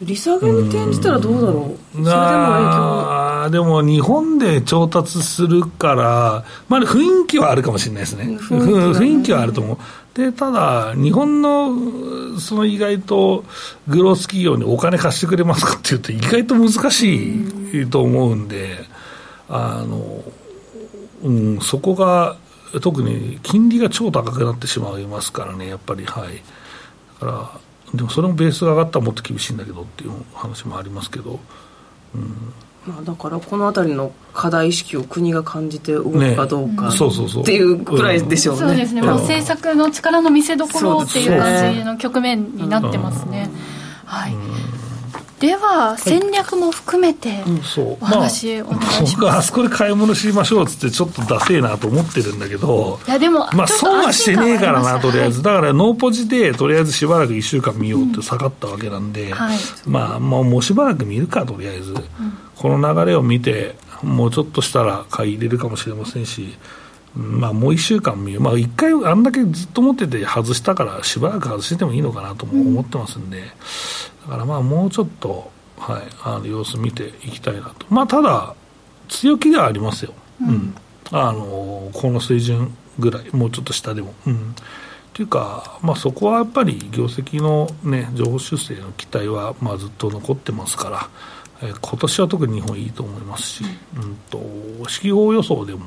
[0.03, 9.79] 利下げに転じたらどうだろう、うん、それでも影響でも日本で調達するから、まあ、雰囲気はあるかもしれないですね、雰囲気はあると思う。
[10.15, 13.45] でただ、日本のその意外と
[13.87, 17.35] グロース企業にお金貸してくれますかっていうと、意外と難し
[17.73, 18.79] いと思うんで、
[19.49, 20.25] あの
[21.23, 22.37] うん、そこが
[22.81, 26.43] 特に金利が超高くなってしまいますからね、やっぱり、はい。
[27.21, 27.66] だから
[27.97, 31.41] でもそれもベースが上がったらもっと厳しいんだけどっていう話もありますけど、
[32.15, 32.53] うん。
[32.87, 37.85] まあ、だからこの辺りの課題意識を国が感じて動くかどうか、ね、そうそうそうっていう。
[37.85, 43.51] くらいでしょうね、そうですね、もう政策の力の見せどころっていう感じの局面になってますね。
[44.05, 44.35] はい、
[45.41, 47.43] では戦略も含めて
[47.77, 59.33] お話お願いします、まあ、僕はあそこで買い物しましょうっつってちょっとダセえなと思ってるんだけどいやでもまあ損はしてねえからなとりあえず、だからノーポジでとりあえずしばらく1週間見ようって下がったわけなんで、うん。
[59.33, 62.03] はい、まあもうもうしばらく見るかとりあえず、うん、
[62.57, 66.57] この流れを見てもうちょっとしたら買い入れるかもしれませんし
[67.17, 73.43] まあ、もう1週間見る、まあ、1回あんだけずっと持ってて外したからしばらく外してもいいのかなとも思ってますんで、
[74.27, 78.55] だからまあもうちょっと、はい、あの様子見ていきたいなと、まあ、ただ、
[79.09, 80.75] 強気ではありますよ、うん、うん、
[81.11, 84.15] あのこの水準ぐらい、もうちょっと下でも。
[84.27, 84.55] うん。
[85.15, 91.09] というか、まあ、そこはやっぱり業績の、ね、情報修正の期待は、まあ、ずっと残ってますから、
[91.63, 93.65] えー、今年は特に日本いいと思いますし、
[93.97, 95.87] うんと、指揮法予想でも、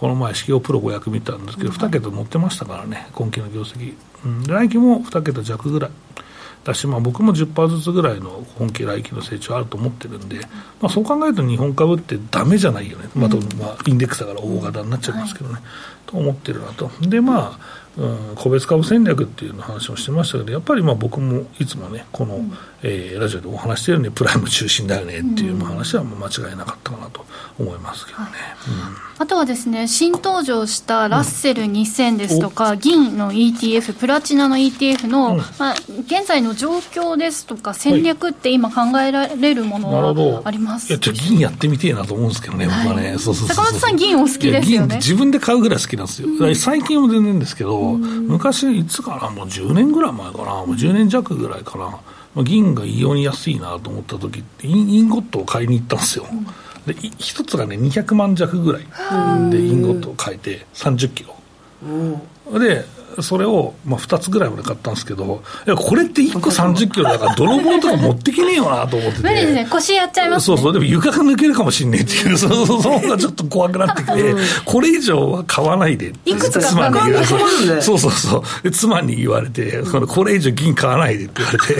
[0.00, 5.90] この前、指揮法プロ500見たんですけど、2桁乗ってましたからね、今期の業績、うん、来期も2桁弱ぐらい。
[6.64, 10.40] だし、まあ、僕も10%ずつぐらいの本気来期の成長あると思ってるんで、
[10.80, 15.62] まあ、そう考えると日本株ってだめじゃないよね、まあ、まあ、インデックスだから大型になっちゃいますけどね、はい、
[16.04, 16.90] と思ってるなと。
[17.00, 27.24] でまあうん、個別株戦略っていうの話もしてましたけど、やっぱりまあ僕もいつもね、この、うん、えー、ラジオでお話してるように、プライム中心だよねっていう話は間違いなかったかなと
[27.58, 28.26] 思いますけどね。
[28.68, 35.74] うん、あとはですね、新登場したラッセル2000ですとか、うん、銀の ETF、プラチナの ETF の、まあ、
[36.06, 43.16] 現在の状況ですとか、戦略って今考えられるものはあります、はい、いや、銀やってみてえなと思うんですけどね、僕はね。
[43.18, 44.96] そうそう坂本さん、銀お好きですよね。
[44.96, 46.28] 自分で買うぐらい好きなんですよ。
[46.54, 51.98] 最近は全然ですけど、昔、いつかな、もう10年ぐらい前かな、もう10年弱ぐらいかな、
[52.34, 56.26] まあ、銀が異様に安いなと思った時イン、インゴットを買いに行ったんですよ。
[56.86, 58.82] で一つがね200万弱ぐらい。
[59.50, 61.36] でインゴットを買えて30キロ。
[62.58, 62.84] で
[63.20, 69.22] それを、まあ、2つぐらいまで買ったんですけど、いや、これって1個30キロだから、泥棒とか持ってきねえよなと思ってて。
[69.22, 76.12] 無理ですね、腰やっちゃいます、ね、そうそう、でも床が抜けるかもしんねえっていう、その方がちょっと怖くなってきて、これ以上は買わないで。
[76.24, 77.26] いくつか妻に言われて、
[77.82, 81.74] そうそうそう、妻に言われて、そのこれ以上銀買わないでって言われて、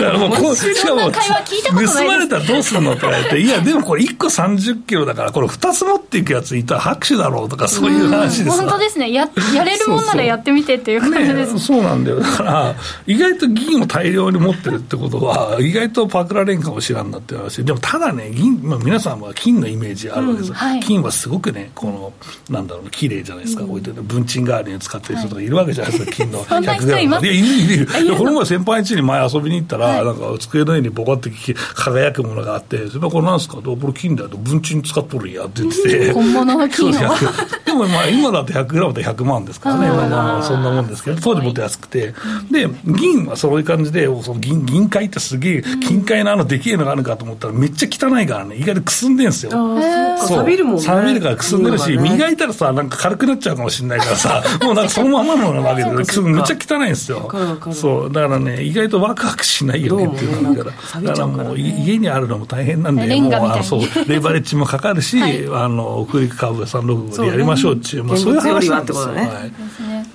[0.00, 9.12] だからもうこしかも、盗まれたらどうするのって言われて、いや、でもこれ1個30キロだから、これ2つ持っていくやついたら拍手だろうとか、そういう話です本当ですね。
[9.12, 12.74] や、やれるもんならやってみてっていう感じです、ね、そうなんだよ、だから、
[13.06, 20.54] 意外と銀を大量に持ってるってことは、意外とパクられんかもしらんなって話、でもただね、銀、まあ、皆さんは金のイメージあるわけです、うん。
[20.56, 22.12] はい、金はすごくね、この、
[22.50, 25.46] なんだろう、綺麗じゃないですか、うん、置いてる文鎮代わりに使ってる人とかい。
[25.46, 26.44] るわけじゃないですか、金の。
[26.44, 27.26] 100グラム。
[27.26, 28.16] いや、いるいるいる。
[28.16, 31.30] この前先輩ん家に前遊びに行ったら、はい、なんか机の上にボコって
[31.74, 33.56] 輝くものがあって、それこれなんですか？
[33.56, 34.28] これ金だよ。
[34.28, 36.12] と、文鎮使っとるんやって言ってて。
[36.12, 36.92] 本物の金
[37.64, 42.14] でもまあ今だって100グラムで100万ですからね、まあ、そんなもんですけど、当時もっと安くて。
[42.50, 49.52] で、銀はそういう感じで、その銀銀塊ってすげえ、金塊のあのでけえのがあるかと思ったら、めっちゃ汚いからね、意外とくすんでんすよ。
[49.52, 50.38] そう。
[50.38, 50.82] 錆びるもんね。
[50.82, 57.30] 錆びるからくすんでるし、磨いたらさ、なんか軽くなっちゃうかもしれないからさ、 もうなんかそのままのわけで、めっちゃ汚いんですよ。
[57.72, 58.12] そう。
[58.12, 63.80] だからね、意外とワクワクしないよねっていうのがから、だからもう家にあるのも大変なんで、もうあそう。
[64.08, 65.18] レバレッジもかかるし、
[65.52, 69.14] あのクリック株365でやりましょうっていう、まあ、そういう話なんですよ。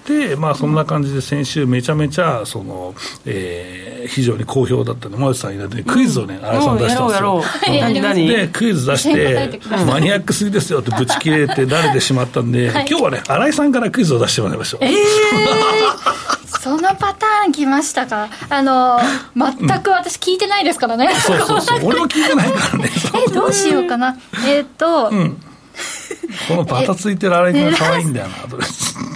[0.08, 7.44] で、まあ、そんな感じで先週、めちゃめちゃその、えー、非常に好評だったんで、さんになって、クイズをね、新井さん出したんですよ。
[8.14, 14.86] で、クイズ出して、マニアックすぎですよってぶち切れて、慣れてしまったんで、今日はね、新井さんからクイズを出してもらいましょう。
[14.86, 14.94] えー。
[16.60, 18.28] そのパターン来ましたか？
[18.50, 19.00] あの
[19.36, 21.80] 全く私聞いてないですからね、うん、そうそうそう。
[21.88, 22.92] 俺も聞いてないからね。
[23.28, 24.18] えどうしようかな。
[24.46, 25.42] えっ、ー、と、うん、
[26.48, 28.36] このバタついてるあれが可愛いんだよな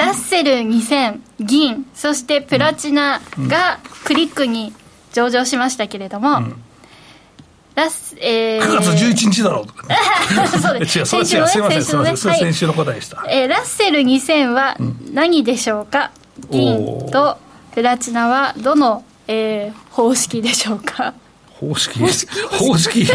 [0.05, 1.85] ラッセル2000銀。
[1.93, 4.73] そしてプラチナがクリックに
[5.13, 6.63] 上場しましたけれども、うん。
[7.75, 9.97] ラス、えー、9月11日だろうとか、 ね、
[10.61, 10.99] そうです。
[10.99, 13.23] 違う、それ違う、すみません、すみません、先週の答えでした。
[13.29, 14.77] えー、ラッセル2000は
[15.11, 16.11] 何でしょうか、
[16.51, 16.77] 銀
[17.11, 17.37] と
[17.73, 21.13] プラチナはどの、えー、方式でしょうか？
[21.69, 21.99] 方式。
[21.99, 23.07] 方式。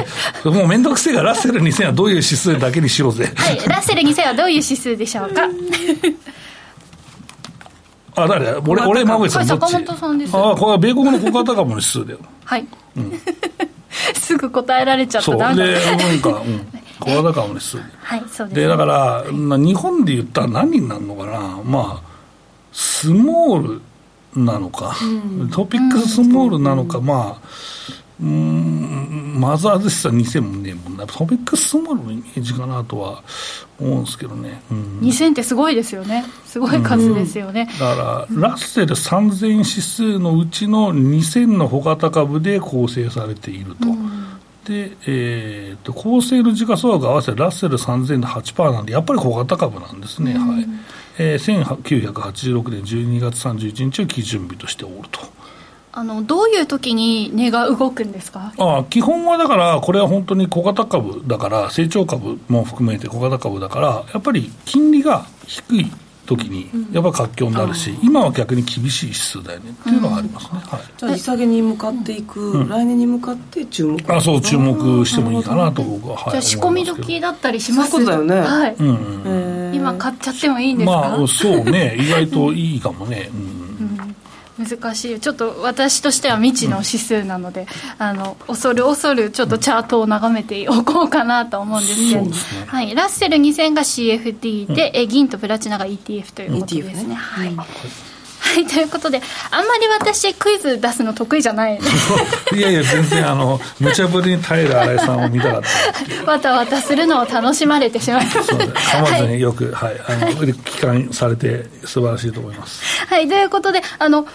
[0.45, 3.33] もう面倒くせえがラッセル2000はどういう指数だけにしようぜ。
[3.37, 3.57] はい。
[3.67, 5.43] ラッセル2000はどういう指数でしょうか？
[8.17, 8.57] あ誰？
[8.67, 12.19] 俺俺馬口さん坂本さんですあこれは米国の小型株の指数だよ。
[12.45, 13.13] はい、うん、
[14.15, 15.27] すぐ答えられちゃった。
[15.31, 15.39] そう。
[15.39, 16.67] でなんか、うん、
[16.99, 17.77] 小型株の指数。
[18.01, 18.25] はい。
[18.31, 21.61] そうです、ね、でだから日本で言ったら何になるのかな？
[21.65, 22.09] まあ
[22.73, 23.81] スモール
[24.37, 27.49] なのか、うん、トピックススモールなのか、うん、まあ、
[28.21, 33.23] うん、マザーズしさ2000もねえもんな、トピックススモールのイメージかなとは
[33.81, 34.61] 思うんですけどね。
[34.71, 36.25] うん、2000ってすごいですよね。
[36.45, 37.69] すごい数ですよね。
[37.79, 43.87] だから、ラッセル3000指数のうちの2000の小型株で構成されていると。
[44.65, 50.35] で、えーと、構成の時価総額合わせてラッセル3000で8%なんで、やっぱり小型株なんですね。
[50.35, 50.67] はい
[51.19, 55.21] えー、1986年12月31日を基準日としておると。
[55.93, 58.53] あのどういう時に値が動くんですか？
[58.59, 65.91] あ基本はだから、これは本当に小型株だから、成長株も含めて小型株だから、やっぱり金利が低い
[66.27, 69.71] 時に、やっぱ活況になるし、うん、今は逆に厳しい指数だよね。
[69.71, 70.59] っていうのはありますね、うん。
[70.61, 73.99] はい、じゃあ、利下げに向かっていく、うん、来年に向かって注目。
[74.15, 77.93] あそう、注目してもいいかなと僕は、はい、じゃあ、仕込み時だったりします？
[77.93, 78.77] そうだよね、はい。
[78.79, 83.31] うん、今、買っちゃってもいいんですか、まあ、そうね、意外といいかもね。
[83.33, 83.58] うん
[84.59, 87.67] 難しいちょっと私としては未知の指数なので、
[88.01, 92.33] うん、あの恐る恐るちょっとチャートを眺めておこうかなと思うんですけど、ね、
[92.67, 97.05] はい、ラッセル2000が CFD で、うん、え銀とプラチナが ETF ということですね。
[97.05, 97.15] ね。
[97.15, 97.67] はい、はい
[98.41, 101.79] はい、ということで、あんまり私、クイズ出すの得意じゃない。
[102.55, 105.63] いやいや、全然、あの、無茶ぶりに耐える新井さんを見たかっ
[106.25, 106.25] た。
[106.31, 108.57] わたわたするのを楽しまれてしまいました。
[108.57, 112.83] かまずによく、はい、はい、あの、 帰還されて、素晴らしいと思います。
[113.07, 114.27] はい、ということで、あの、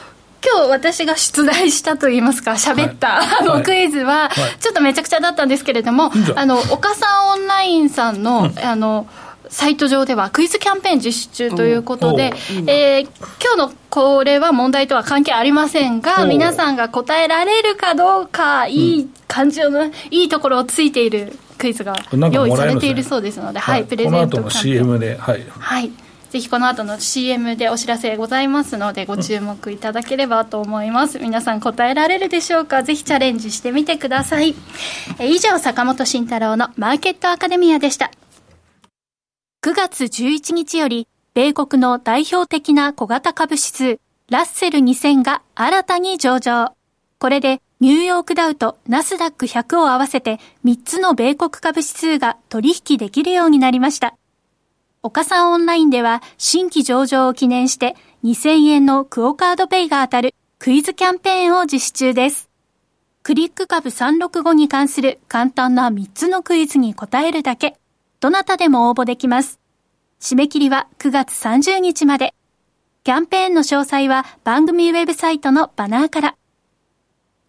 [0.45, 4.29] 今日私が出題したといいますか、喋った、はい、あの、クイズは、
[4.59, 9.07] ちょっとめちゃくちゃだったんですけれども、あの、岡さんオンラインさんの、うん、あの、
[9.49, 12.33] サイト上ではクイズキャンペーン実施中ということで、
[12.65, 13.07] えー、
[13.39, 21.95] 今日のこれは問題とは関係ありませんが、皆さんが答えられるかどうか、いい感じの、いいところをついているクイズが
[22.31, 25.45] 用意されているそうですので、はい、プレゼントこの後の CM で、はい。
[25.59, 25.91] はい
[26.33, 32.81] ぜひこの後の CM でお知らせございますのでご注目いただければと思います、皆さん答えられるでしょうか？
[32.81, 34.55] ぜひチャレンジしてみてください
[35.19, 38.09] え以上坂本慎太郎のマーケットアカデミアでした
[39.63, 43.99] 9月11日より米国の代表的な小型株指数、
[44.31, 46.73] ラッセル2000が新たに上場。
[47.19, 54.15] これでニューヨークダウとナスダック100を合わせて3つの米国株指数が取引できるようになりました。
[55.05, 62.49] 岡さんオンラインでは新規上場を記念して2000円のクオカードペイが当たるクイズキャンペーンを実施中です。
[63.21, 67.75] クリック株365に関する簡単な3つのクイズに答えるだけ、
[68.21, 69.59] どなたでも応募できます。
[70.21, 72.33] 締め切りは9月30日まで。
[73.03, 76.37] キャンペーンの詳細は番組ウェブサイトのバナーから。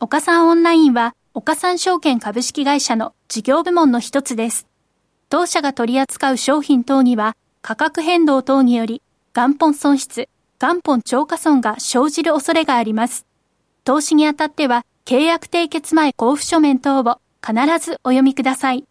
[0.01, 4.67] 岡さんオンラインは岡さん証券株式会社の事業部門の一つです。
[5.29, 9.00] 当社が取り扱う商品等には価格変動等により
[9.35, 10.29] 元本損失、
[10.61, 13.24] 元本超過損が生じる恐れがあります。
[13.85, 18.85] 投資にあたっては、契約締結前交付書面等を必ずお読みください。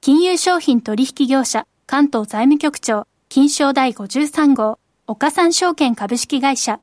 [0.00, 6.80] 金融商品取引業者関東財務局長金賞第53号岡三証券株式会社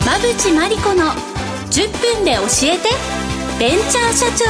[0.00, 1.06] 馬淵真理子の
[1.72, 3.21] 10分で教えて
[3.58, 4.44] ベンチャー社長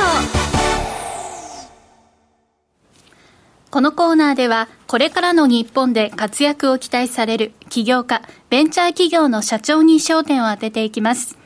[3.71, 11.37] このコーナーでは、これからの日本で活躍を期待される起業家、ベンチャー企業の社長に焦点を当てていきます。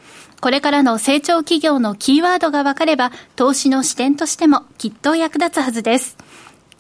[0.41, 6.17] これからの成長企業のキーワードが分かれば、投資の視点としてもきっと役立つはずです。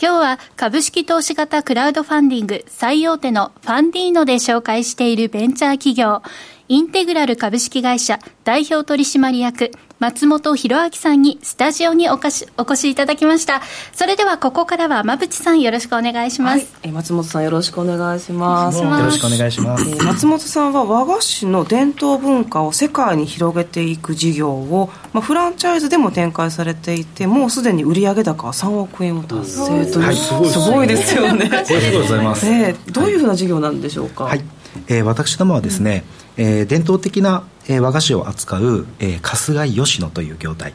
[0.00, 6.22] 今日は株式投資型クラウドファンディング最大手のファンディーノで紹介しているベンチャー企業、
[6.68, 13.62] インテグラル株式会社代表取締役松本博明さんにスタジオにおかしお越しいただきました。
[13.94, 18.78] それではここからは馬淵さんよろしくお願いします、はい、松本さんよろしくお願いします。
[18.78, 31.50] よろしくお願いします、えー、松本さんは和菓子の伝統文化を世界に広げていく事業を、まあ、フランチャイズでも展開されていてもうすでに売上高は3億円を達成という、はい、すごいですよね。
[31.50, 34.24] ありがとうございます、えー、どういうふうな事業なんでしょうか？
[34.24, 34.42] はい、
[34.88, 40.74] えー、私どもはですね、うんえー、伝統的な、えー、和菓子を扱う、えー、春日井吉野という業態、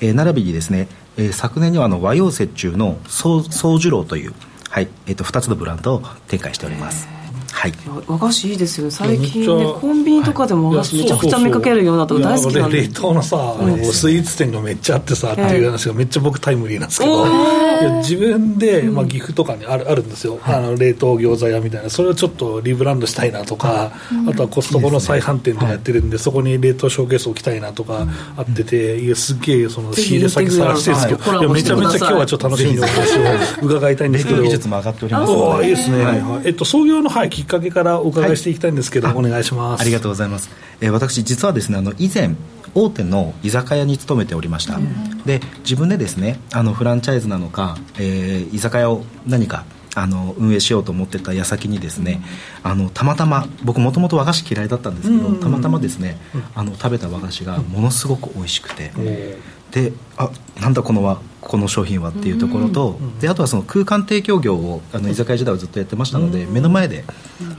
[0.00, 4.34] えー、並びにですね、えー、昨年にはあの和洋折衷の宗寿郎という、
[4.70, 7.15] はいえーと、2つのブランドを展開しております。
[7.56, 7.72] はい、
[8.06, 8.90] 和菓子いいですよね。
[8.90, 12.82] 最近ねコンビニとかでも和菓子めちゃくちゃ見かけるようなと大好きなんで。
[12.82, 21.88] 冷凍のさ、うん、スイーツ店がめっちゃあってさ、っていう話がめっちゃ僕タイムリーなんですけど、いや自分で、まあ、岐阜とかにあるあるんですよ、あの冷凍餃子屋みたいな。
[21.88, 23.92] それをちょっとリブランドしたいなとか、
[24.28, 31.42] あとはコストコの再販店とかやってるんで、そこに冷凍ショーケース置きたいなとかあってて、いやすっげえその仕入れ先探してるんですけど、い。
[31.42, 33.18] やめちゃめちゃ今日はちょっと楽しみにお話
[33.62, 34.46] を伺いたいんですけど。
[34.46, 39.80] 技術も上がっておりますおいいですね、えっと、創業の、はい、きっかけからお伺いしていきたいんですけど、はい、お願いします。
[39.80, 42.34] ありがとうございます、えー、私実はですねあの以前
[42.74, 49.64] 大手の居酒屋に勤めておりました、うん、で自分でですねあのフランチャイズなのか、えー、居酒屋を何か
[49.96, 52.20] あの運営しようと思ってた矢先にですね、
[52.62, 56.18] あのたまたま僕もともと和菓子嫌いだったんですけど、たまたまですね、
[56.54, 58.92] あの食べた和菓子がものすごく美味しくて、
[59.70, 67.04] であなんだこのはこの商品はっていうところと、であとはその空間提供業をあの居酒屋時代はずっとやってましたので、目の前で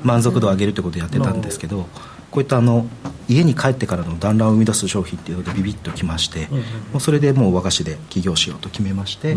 [0.03, 1.87] 満足度を上げるということをやってたんですけど、
[2.31, 2.85] こういったあの
[3.29, 6.47] 家に帰ってからの団らんを生み出す商品っていうのでビビッときまして、
[6.91, 9.35] もうそれでもう和菓子で起業しようと決めまして、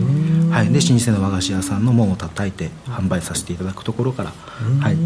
[0.51, 4.31] はい、で老舗の和菓子屋さんの門を叩いて販売させていただくところから、
[4.81, 4.97] はい、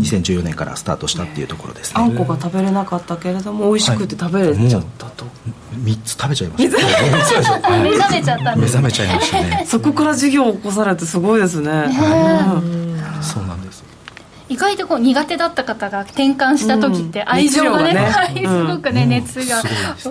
[0.00, 2.02] 2014年からスタートしたっていうところですね。
[2.02, 5.30] あんこが食べれなかったけれども美味しくて食べれちゃったと、は
[5.76, 7.82] い、3つ食べちゃいました。
[7.82, 9.64] 目覚めちゃった目覚めちゃいましたね。
[9.66, 13.84] そこから事業を起こされてすごいですね、はい、そうなんです
[14.54, 18.10] 意外とこう苦手だった方が転換した時って愛情がねうんがね。
[18.10, 19.62] は い、すごくね、熱が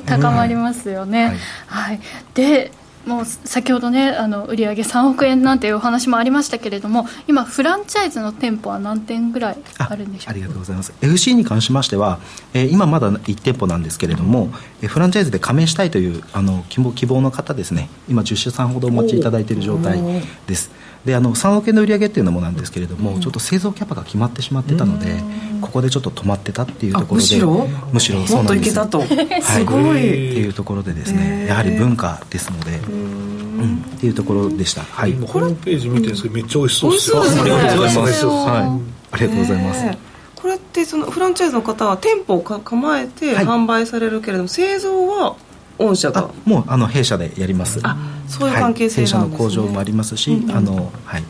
[0.05, 1.25] 高まりますよね。
[1.25, 1.35] はい、
[1.67, 1.99] はい、
[2.33, 2.71] で
[3.05, 10.93] もう先ほどねあの売上3億円なんていうお話もありましたけれども今フランチャイズの店舗は何店ぐらいあるんでしょうありがとうございます。
[11.01, 12.19] FC に関しましては、
[12.53, 14.49] えー、今まだ1店舗なんですけれども、
[14.81, 17.89] えー、フランチャイズで加盟したいというあの希望希望の方ですね。
[18.09, 20.01] 今10社さんほどお待ちいただいている状態
[20.47, 25.21] ですであの3億円の売り上げっていうのもなんですけれども、うん、ちょっと製造キャパが決まってしまってたので、
[25.61, 27.67] ここでちょっと止まってたっていうところでむしろ？
[27.91, 28.75] むしろそうなんです。
[28.77, 30.31] もっといけたと、すごい。
[30.31, 38.81] っていうところでですねやはり文化ですので、うん、っていうところでした、はい、ホームページ見てるんですけどめっちゃ美味しそうですありがとうございます、は
[39.11, 39.97] い、ありがとうございます。
[40.35, 45.37] これってそのフランチャイズの方は店舗を構えて販売されるけれども、製造は
[45.77, 46.29] 御社が。
[46.45, 47.79] もうあの弊社でやります。
[47.83, 47.97] あ
[48.27, 49.07] そういう関係性、ね。
[49.07, 51.23] はい、弊社の工場もありますし、うん、あのはい。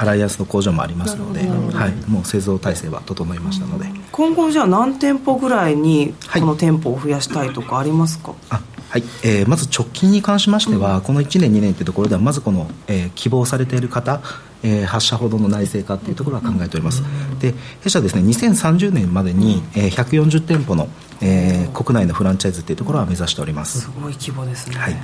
[0.00, 3.86] アライアンスの工場もありますので、はい、もう製造体制は整いましたので。
[4.12, 9.02] 今後じゃあ何店舗ぐらいにこの店舗を増やしたいとかありますか、あはい。
[9.22, 14.20] えー、まず直近に関しましては、うん、この1年、2年というところでは、まずこの、えー、希望されている方、
[14.62, 17.02] えー、8社ほどの内製化というところは考えております。
[17.40, 20.88] で弊社ですね2030年までに、えー、140店舗の、
[21.20, 23.80] えー、国内のフランチャイズというところは目指しております。
[23.80, 24.96] すごい規模ですね、はい、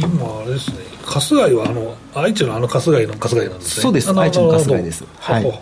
[0.00, 0.76] 今あれですね。
[1.04, 3.82] 春日井はあの愛知のあの春日井の春日井なんですね。
[3.82, 4.10] そうです。
[4.18, 5.04] 愛知の春日井です。
[5.18, 5.60] はい。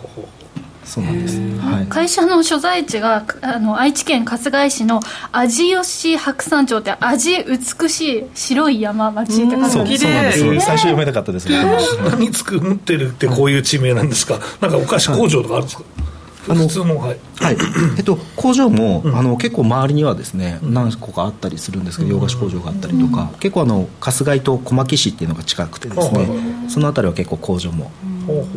[0.83, 4.99] そうなんです、はい、会社の所在地があの愛知県春日井市の
[5.31, 11.63] 味吉白山町って味美しい白い山町って感じそうなんです、最初読めなかったですね。
[12.09, 14.39] 何作ってるってこういう地名なんですか？
[14.59, 15.83] なんかお菓子工場とかあるんですか、
[16.47, 17.57] あの普通のはい、はい。
[17.97, 26.27] えっと、工場も、うん、あの結構周りにはですね、何個かあったりするんですけど、洋菓子工場があったりとか、結構あの春日井と小牧市っていうのが近くてですね、
[26.67, 27.91] その辺りは結構工場も、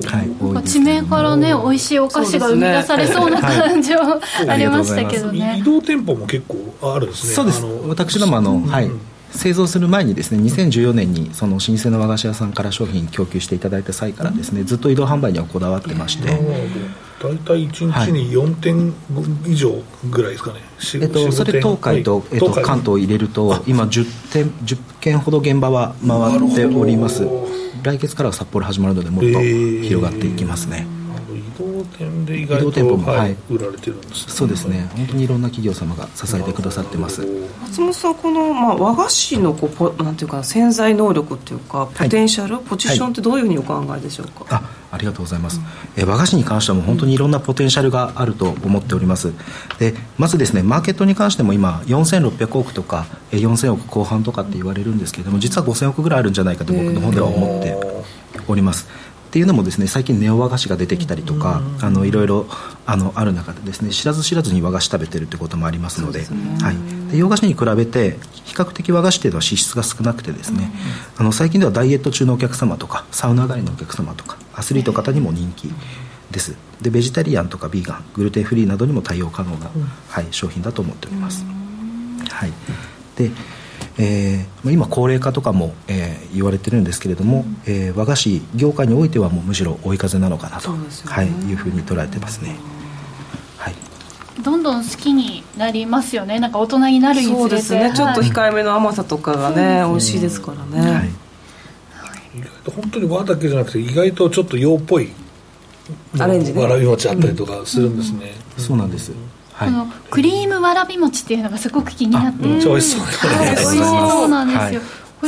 [0.05, 5.59] はい、地名からね美味しいお菓子が生み出されそうな感じは、 ありましたけどね。
[5.61, 7.29] 移動店舗も結構あるんです。
[7.29, 7.65] ねそうです。
[7.87, 8.91] 私どもあの、はい。
[9.35, 16.39] 製造する前にですね2014年にその老舗の和菓子屋さんから商品供給していただいた際からですねずっと移動販売にはこだわってまして
[17.25, 18.93] 大体1日に4点
[19.47, 20.61] 以上ぐらいですかね、
[21.01, 27.27] えっと、それ東海と,、えっと、関東を入れると今10店10件ほど現場は回っております。
[27.83, 30.87] 来月からは札幌始まるのでもっと広がっていきますね、
[31.59, 34.89] 動店で意外と店舗も、はい、売られてるんです、ね、そうですね。
[34.97, 37.23] 本当にいろんな企業様が支えてくださってます。
[37.63, 49.33] 松本さんこの、まあ、和菓子のこうポなんていうか潜在能力っていうかポテンシャル、はい、ポジションってどういうふうにお考えでしょうか、あありがとうございます、うん、え和菓子に関してはも本当にいろんなポテンシャルがあると思っております。
[49.79, 57.77] でまずですねマーケットに関しても今4600億とか4000億後半とかって言われるんですけれども実は5000億ぐらいあるんじゃないかと僕の方では思って
[58.47, 58.89] おります
[59.35, 62.47] っていうのもですね最近ネオ和菓子が出てきたりとか、あのいろいろ
[62.87, 70.71] あのある中でですね知らず知らずに和菓子食べてるってこともありますのでで、ね、はい、で洋菓子に比べて比較的和菓子っていうのは脂質が少なくてですね、
[71.17, 75.69] あの最近ではダイエット中のお客様とかサウナ上がりのお客様とかアスリート方にも人気
[76.31, 76.55] です。
[76.81, 79.69] でベジタリアンとかビーガングルテンフリーなどにも対応可能な、
[80.11, 81.45] はい、商品だと思っております、
[82.31, 82.53] はい。
[83.17, 83.33] で
[83.99, 92.57] えー、今高齢化とかも、えー、言われてるんですけれども、うん、えー、和菓子業界においてはもうむしろ追い風なのかなと、ね、はい、いうふうに捉えてますね、
[93.57, 93.75] はい、
[94.43, 96.41] どんどん好きになりますよね。
[96.41, 97.41] なんか大人になるにつれて。
[97.41, 101.11] そうですね、はい、ちょっと控えめの甘さとかがね、うん、美味しいですからね、はい、
[102.37, 105.13] 意外と本当に和だけじゃなくて意外とちょっと洋っぽい
[106.19, 106.63] アレンジね。
[106.63, 109.21] わらび餅あったりとかするんですね、うん、そうなんです、はい、
[109.59, 112.47] このクリームわらび餅っていうのがすごく気になって。
[112.47, 113.01] めっちゃ美味しそう。
[113.07, 114.81] はい、美味しそうなんですよ、はい。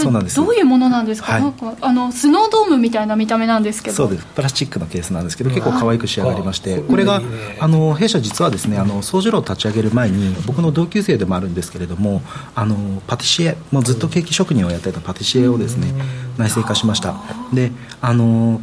[0.03, 1.33] そうなんですどういうものなんですか？
[1.33, 3.97] はい、なんかあのスノードームみたいな見た目なんですけど。
[3.97, 4.27] そうです。
[4.27, 6.81] プラスチックのケースなんですけど結構可愛く仕上がりまして。
[6.81, 7.23] これが
[7.61, 12.21] あの弊社実はですねあの総次郎を立ち上げる前に僕の同級生でもあるんですけれども
[12.55, 15.95] あのパティシエもうずっとケーキ職人をやってたパティシエをですね
[16.37, 17.15] 内製化しました。
[17.55, 17.73] で
[18.03, 18.61] あの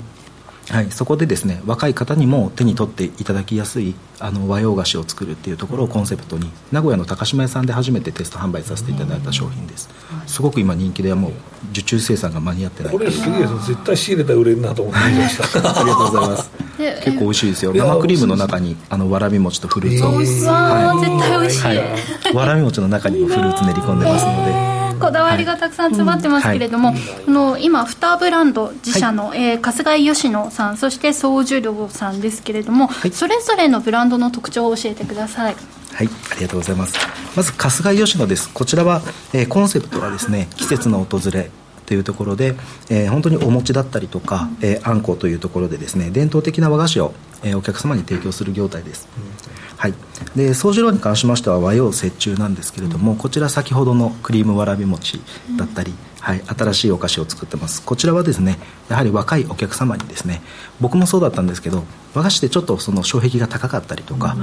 [0.70, 9.90] はい、そこでですね若い方にも手に取っていただきやすいあの和洋菓子を作るっていうところをコンセプトに名古屋の高島屋さんで初めてテスト販売させていただいた商品です。
[10.26, 11.32] すごく今人気でもう
[11.72, 12.94] 受注生産が間に合ってない。
[12.94, 15.80] これすげえ絶対仕入れたら売れるなと思ってました。
[15.82, 16.52] ありがとうございます。
[17.04, 17.74] 結構美味しいですよ。
[17.74, 27.00] 生クリームの中にあのわらび餅とフルーツを、えー、はい、絶対美味しい、はい、わらび餅の中にもフルーツ練り込んでますのでこだわりがたくさん詰まってますけれども、はい。
[27.28, 35.56] うん、の今2ブランド自社の、はい、えー、春日井吉野さんそして総樹郎さんですけれども、はい、それぞれのブランドの特徴を教えてください。
[35.94, 36.08] はい。
[36.32, 36.98] ありがとうございます。
[37.36, 38.50] まず春日井吉野です。
[38.50, 39.02] こちらは、
[39.34, 41.52] えー、コンセプトはですね季節の訪れ
[41.86, 42.56] というところで、
[42.90, 47.14] えー、本当にお餅だったりとか、えー、あんこというところでですね伝統的な和菓子を、
[47.44, 49.94] えー、お客様に提供する業態です、うんはい、
[50.36, 55.20] で宗次郎に関しましては和洋折衷なんですけれども、こちら先ほどのクリームわらび餅
[55.58, 57.84] だったり、はい、新しいお菓子を作ってます。
[57.84, 60.42] こちらはですねやはり若いお客様にですね
[60.80, 64.38] 僕もそうだったんですけど和菓子ってちょっとその障壁が高かったりとか、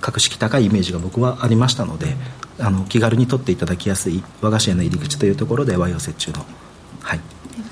[0.00, 2.14] 格式高いイメージが僕はありましたので、
[2.60, 6.46] あの気軽に取っていただきやすい和菓子への入り口というところで和洋折衷の、
[7.04, 7.20] はい、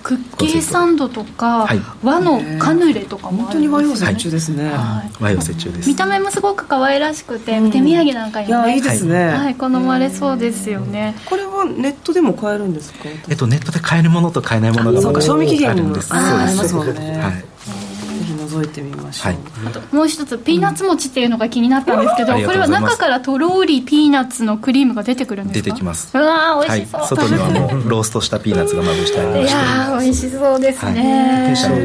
[0.03, 5.89] クッキーサンドとか、はい、和のカヌレとかもね、本当に和洋折衷ですね、はい、和洋折衷です。
[5.89, 13.09] 見た目もすごく可愛らしくて、うん、手土産なんかにも、ね、いいですね、はい、好まれそうですよね、これはネットでも買えるんですか？
[13.29, 16.13] えっとネットで買えるものと買えないものがそうか賞味期限もあるんです。
[16.13, 17.45] ありますもんね、はい
[18.53, 25.65] 覗いてみましょう、はい、あともう一つピーナッツ餅っていうのが気になったんですけど、うん、これは中からとろりピーナッツのクリームが出てくるんですか？
[25.65, 26.17] 出てきます。
[26.17, 29.57] うわ美味しそう、はい、外にはもうローストしたピーナッツがまぶしてありましてい。
[29.57, 31.77] や美味しそうですね、弊社の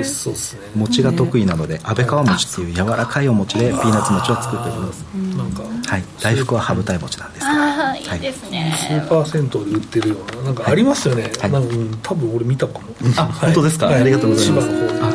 [0.75, 5.03] 餅が得意なので安倍川餅っていう柔らかいお餅でピーナッツ餅を作っております。
[5.37, 6.03] なんかはい。
[6.21, 12.87] 大福は羽二重餅なんですああいいですね、スーパー銭湯で売ってるようななんかありますよね、はい、なんか多分俺見たかも。
[13.15, 14.67] あ本当ですか、ありがとうございます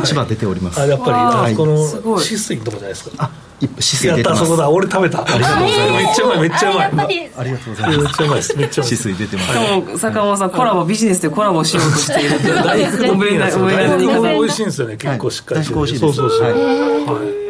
[0.07, 0.80] 千葉出ております。
[0.80, 1.48] あやっぱりあ。
[1.50, 1.76] そこの
[2.18, 3.24] 止水のとこじゃないですか。
[3.24, 3.30] あ
[3.61, 4.44] 止水出てます。
[4.44, 4.70] そこだ。
[4.70, 5.22] 俺食べた。
[5.22, 6.03] ありがとうございます。
[6.03, 7.30] めっちゃうまいめっちゃうまい。
[7.36, 7.50] あり。
[7.53, 7.98] がとうございます。
[7.98, 8.57] めっちゃうまいです。
[8.57, 9.48] めっちゃ止水出てます。
[9.48, 14.96] しかも坂本さんコラボビジネスでコラボしようとしている 大福の上に美味しいんですよね。
[14.96, 17.41] 結構しっかりしてそうそうそうはい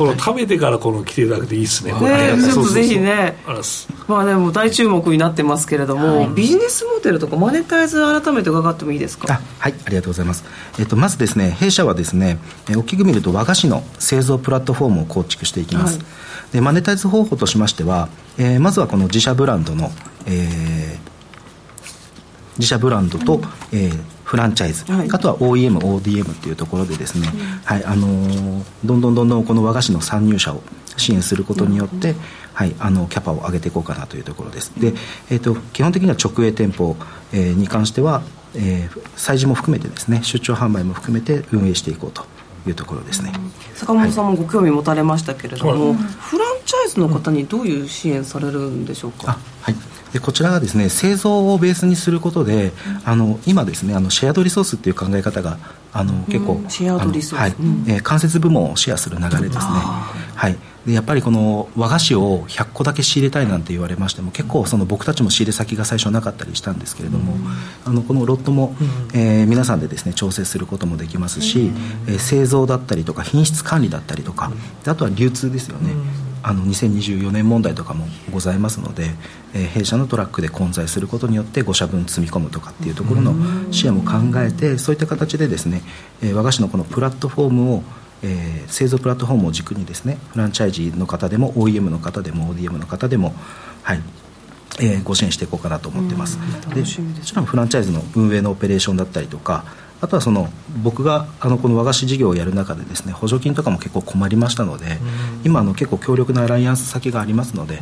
[0.00, 1.92] この食べてからこの来ていただくといいですね。
[1.92, 1.98] ね
[2.42, 3.36] ちょっとぜひね。
[4.08, 9.34] まあでも大注目になってますけれども、はい、ビジネスモデルとかマネタイズ改めて伺ってもいいですか？
[9.58, 10.44] はいありがとうございます。
[10.78, 12.38] えっとまずですね弊社はですね
[12.74, 15.98] 大きく見ると和菓子の製造プラットフォームを構築していきます。
[15.98, 16.06] はい、
[16.54, 19.92] でマネタイズ方法としましては、えー、まずはこの自社ブランドの、
[20.24, 20.98] えー、
[22.56, 23.42] 自社ブランドと、うん、
[23.78, 30.62] えーフランチャイズ、はい、あとは OEM、ODM っていうところでですね、うん、はいあのー、どんどんどんどんこの和菓子の参入者を
[30.96, 32.16] 支援することによって、うん、
[32.54, 34.70] はい、あのキャパを上げていこうかなというところです。
[34.78, 34.94] で、
[35.32, 36.94] えーと、基本的には直営店舗、
[37.32, 38.22] えー、に関しては、
[38.54, 42.24] えー、催事も含めてですね出張販売も含めて運営していこうと
[42.68, 43.32] いうところですね、
[43.74, 49.74] 坂本さんもご興味持たれましたけれども、はい、フランチャイズの方にどういう支援されるんでしょうか、はい
[50.12, 52.72] でこちらがですね製造をベースにすることで、
[53.04, 55.58] あの今ですねあのシェアドリソースっていう考え方が
[55.92, 57.50] あの結構、シェアドリソース、はい。
[57.88, 60.56] えー、間接部門をシェアする流れですね、はい。
[60.86, 67.34] でやっぱりこの和菓子を100個だけ仕入れたいなんて言われましても結構その僕たちも仕入れ先が最初なかったりしたんですけれども、
[67.84, 68.74] あのこのロットも、
[69.12, 71.70] えー、皆さんでですね調整することもできますし、
[72.06, 74.52] えー、製造だったりとか品質管理だったりとか
[74.86, 75.92] あとは流通ですよね、
[76.42, 79.10] あの2024年問題とかもございますので、
[79.54, 83.34] えー、弊社のトラックで混在することによって5社分積み込むとかっていうところの
[83.72, 85.82] 視野も考えてそういった形でですね、
[86.22, 87.82] えー、和菓子のこのプラットフォームを
[88.22, 93.34] えー、製造プラットフォームを軸にですねフランチャイジーの方でも OEM の方でも ODM の方でも、
[93.82, 94.02] はい
[94.78, 96.38] えー、ご支援していこうかなと思ってます。
[96.74, 99.64] でもちろんフランチャイズの運営のオペレーションだったりとか
[100.00, 100.48] あとはその
[100.82, 104.98] 僕があのこの和菓子事業をやる中でですね補助金とかも結構困りましたので、
[105.44, 107.80] 今あの結構強力なアライアンス先がありますので、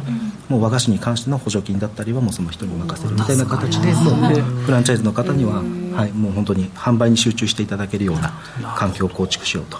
[0.48, 4.58] もう和菓子に関しての補助金だったりはもうその人に任せるみたいな形でもう。
[4.68, 5.62] フランチャイズの方には、
[5.96, 8.32] はい、もう本当に販売に集中していただけるような
[8.76, 9.78] 環境を構築しようと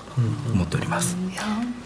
[0.53, 1.17] 思っております。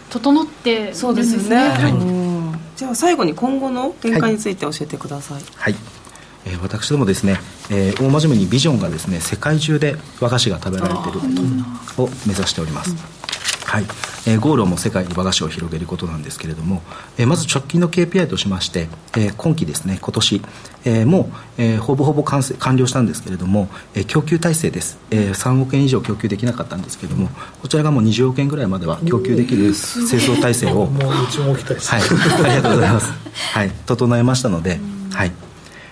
[0.09, 5.43] 整ってそうですね、はい、じゃあ最後に今後の展開について教えてください。
[5.55, 5.75] はい、
[6.45, 7.37] えー、私どもですね、
[7.71, 11.25] えー、大真面目にビジョンがですね世界中で和菓子が食べられているこ
[11.95, 12.95] とを目指しております、
[13.65, 13.83] はい、
[14.27, 16.81] えー、ゴールも世界に和菓子を広げることなんですけれども、
[17.17, 18.87] えー、まず直近の KPI としまして、
[19.17, 20.41] えー、今期ですね今年、
[20.85, 27.29] えー、もう、えー、ほぼほぼ完成完了したんですけれども、えー、供給体制です、えー、3億円以上供給できなかったんですけれども
[27.61, 33.11] こちらがもう20億円ぐらいまでは供給できる製造体制をもううちも置きたいです、はい、ありがとうございます、
[33.53, 34.79] はい、整えましたので、
[35.11, 35.31] はい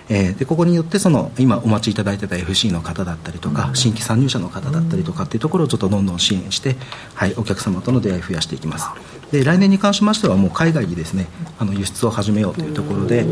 [0.09, 6.75] えー、でここによってその今お待ちいただいてた FC の方だったりとか、うん、新規参入者の方だったりとかっていうところをちょっとどんどん支援して、
[7.13, 8.87] はい、お客様との出会いを増やしていきます。
[9.31, 11.27] で来年に関しましてはもう海外にですね
[11.57, 13.23] あの輸出を始めようというところで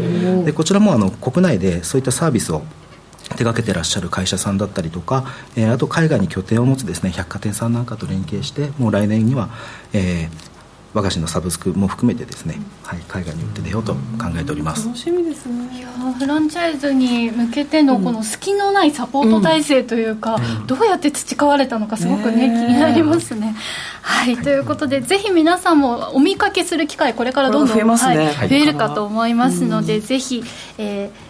[0.46, 2.62] でこちらもあの国内でそういったサービスを
[3.24, 9.50] 手掛けてらっしゃる会社さんだったりとか、えー、あと海外に拠点を持つですね百貨店さんなんかと連携してもう来年には、
[9.94, 10.59] えー、
[10.94, 14.00] 和菓子のサブスクも含めてですね、はい、海外に売って出ようと考
[14.36, 14.88] えております。
[14.88, 15.78] 楽しみですね。
[15.78, 23.56] いやフランチャイズに向けてのこの隙のないサポート体制というか、うん、どうやって培われたのかすごくね、ね、気になりますね。
[24.02, 30.44] はい、はい、ということでぜひ皆さんもお見かけする機会これからどんどん増え,、はい、増えるかと思いますので、ぜひ、
[30.78, 31.30] えー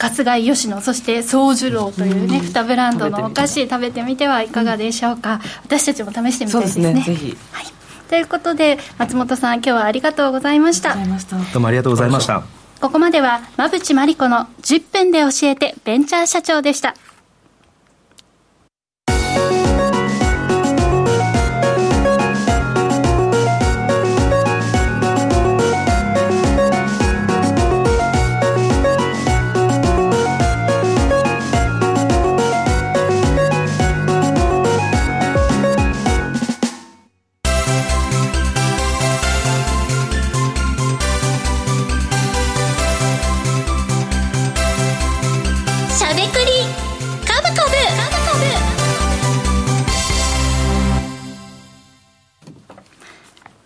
[0.00, 6.84] 春日井吉野そして宗樹郎というね、2ブランドのお菓子食べてみてはいかがでしょうか、私たちも試してみたいですね。
[6.92, 7.02] すね。
[7.02, 7.77] ぜひ、はい
[8.08, 10.94] ということで松本さん今日はありがとうございました。
[10.94, 11.00] ど
[11.58, 12.42] うもありがとうございました。
[12.80, 16.94] ここまでは馬淵真理子の10分で教えてベンチャー社長でした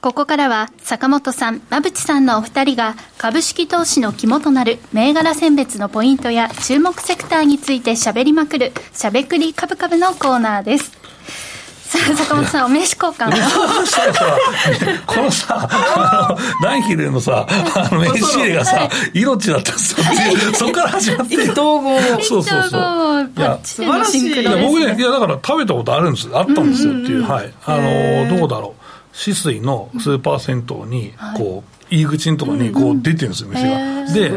[0.03, 10.91] ここからは坂本さん、馬淵さんのお二人が株式投資の肝となる銘柄選別のポイントや注目セクターについて喋りまくるしゃべくり株株のコーナーです。
[11.85, 13.31] さあ、坂本さん、お名刺交換を。
[15.07, 19.99] このさ、あの、ナイヒルのさ、あの、名刺入れがさ、命だったんですよ。
[20.55, 21.35] そこから始まって。
[21.37, 22.01] 意気投合。
[22.23, 23.31] そうそうそう。
[23.37, 24.33] いや、素晴らしい。
[24.33, 26.29] いや、僕ね、いや、だから食べたことあるんです。
[26.33, 27.23] あったんですよっていう。
[27.23, 27.53] はい。
[27.67, 28.82] あの、どこだろう。
[29.13, 34.13] 止水のスーパー銭湯にこう、入り口のところにこう出てるんですよ、店が。
[34.13, 34.31] で、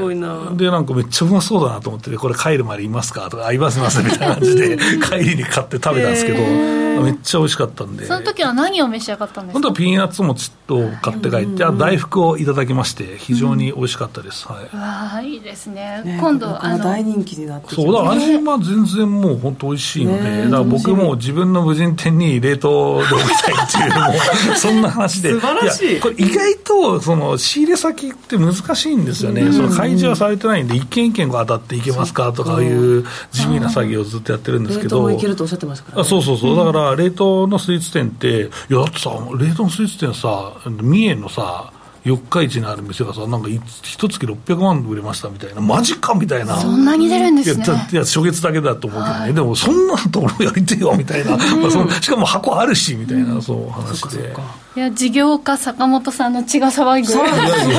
[0.58, 8.06] で、なんかめっちゃうまそうだなと思って、これ帰るまでいますかとか、あ、いますいますみたいな感じで、帰りに買って食べたんですけど、めっちゃ美味しかったんで。
[8.06, 9.54] その時は何を召し上がったんですか？
[9.54, 14.48] 本当はピーナッツ餅と買って帰って、大福をいただきまして、非常に美味しかったです。
[14.48, 14.76] はい。
[14.76, 16.18] わあ、いいですね。
[16.20, 25.32] 今度、あの、大人気になってそう、だから味は全然もう本当美味しいので、だから僕も自分の無人店に冷凍で置きたいっていう、もう、 そんな話で。
[25.32, 26.00] 素晴らしい。
[26.00, 29.52] これ意外と、その、仕入れ先って難しいんですよね。
[29.52, 34.98] その開示はされてないんで、一軒一軒当たっていけますかとかいう地味な作業をずっとやってるんですけど。
[34.98, 36.56] 冷凍もいけるとおっしゃってましたから、ね、あそうそうそう。
[36.56, 41.72] だから冷凍のスイーツ店って、いや、だってさ、冷凍のスイーツ店さ、三重のさ、
[42.06, 46.56] 四日市にある店がさ、なんか一月600万売れましたみたいな、マジかみたいな。
[46.58, 47.66] そんなに出るんですね。
[47.92, 49.20] いや、初月だけだと思うけどね。
[49.22, 51.32] はい、でも、そんなところやりてよみたいな。
[51.32, 51.38] ま
[51.68, 54.36] あ、そのしかも箱あるし、みたいな、そう話で。
[54.76, 57.08] いや、事業家坂本さんの血が騒ぐ。
[57.08, 57.76] そうですね。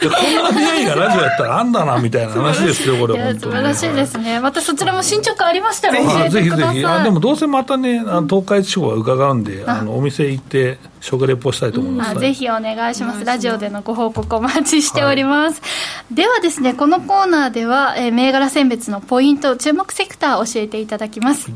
[0.00, 4.40] こんな出会いがラジオやったらあんだな、みたいな話ですよ、これ、本当素晴らしいですね。
[4.40, 6.30] またそちらも進捗ありましたら教えてください。
[6.30, 6.84] ぜひぜひ。
[6.84, 12.18] あでもどうせまたね、東海地方は伺うんで、あの、お店行って、食レポしたいと思います。
[12.18, 13.24] ぜひお願いします。
[13.24, 15.60] ラジオでのご報告お待ちしております。
[15.60, 15.66] は
[16.10, 21.50] い、ではですね、このコーナーでは、えー、銘柄選別のポイント、注目セクター教えていただきます。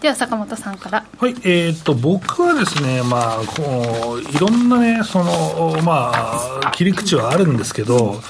[0.00, 8.20] では坂本さんからはいえー、っと僕はですねまあこういろんなねそのまあ切り口はあるんですけど、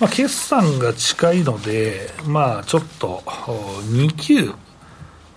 [0.00, 4.54] まあ、決算が近いのでまあちょっと2級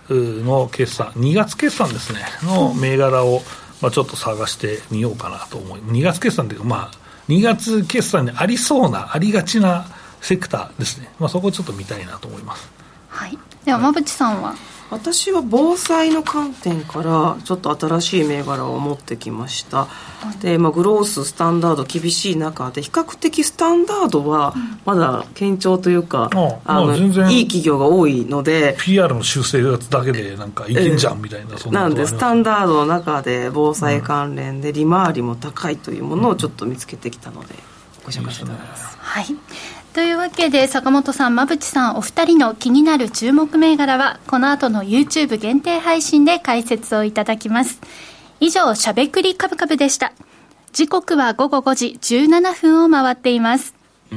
[0.08, 3.42] の決算2月決算ですねの銘柄を、
[3.82, 9.86] まあ、ちょっと探してみようかなと思い2月決算というかまあ2月決算にありそうなありがちな
[10.20, 12.70] セクターですね、まあ、そこをちょっと見たいなと思います。
[13.08, 13.36] はい。
[13.64, 14.54] では馬渕さんは、
[14.92, 19.88] 私は防災の観点からちょっと新しい銘柄を持ってきました、
[20.42, 37.54] で、まあ、グローススタンダード厳しい中で比較的スタンダードはまだ堅調というか、うん、あのいい企業が多いので PR の修正だけでなんかいけんじゃんみたいな、そんななんでスタンダードの中で防災関連で利回りも高いというものをちょっと見つけてきたので
[38.04, 39.26] ご紹介したいと思います、はい
[39.94, 47.78] というわけで坂本さん馬淵さんお二人の気になる注目銘柄はこの後の YouTube 限定配信で解説をいただきます。
[48.40, 50.14] 以上しゃべくりカブカブでした。
[50.72, 53.74] 時刻は午後5時17分を回っています。
[54.10, 54.14] し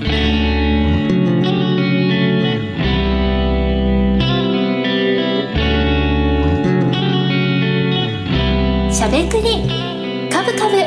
[9.03, 10.77] ゃべくりカブカブ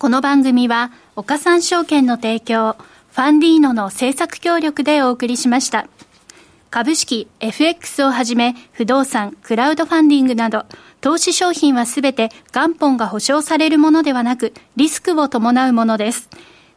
[0.00, 5.88] この番組は、岡三証券の提供、ファンディーノの制作協力でお送りしました。
[6.70, 10.64] 株式、FX をはじめ、不動産、クラウドファンディングなど、
[11.02, 16.30] 投資商品はすべて元本が保証されるものではなく、リスクを伴うものです。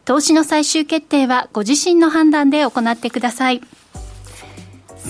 [0.03, 3.61] 投資の最終決定はご自身の判断で行ってください。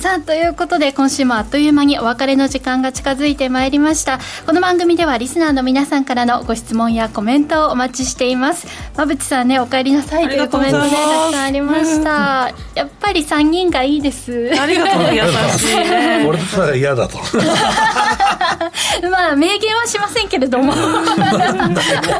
[0.03, 4.19] さあということで今週もあっという間にお別れの時間が近づいてまいりました。
[4.45, 8.67] この番組ではリスナーの皆さんからのご質問やコメントをお待ちしています。
[8.95, 12.53] 馬淵さんねお帰りなさいというコメントねたくさんありました。
[12.75, 14.51] やっぱり3人がいいです。
[14.59, 15.21] ありがとう優
[15.57, 17.19] しい、ね、俺たら嫌だと。
[19.09, 20.73] まあ明言はしませんけれども。
[20.73, 22.13] 坂本さん。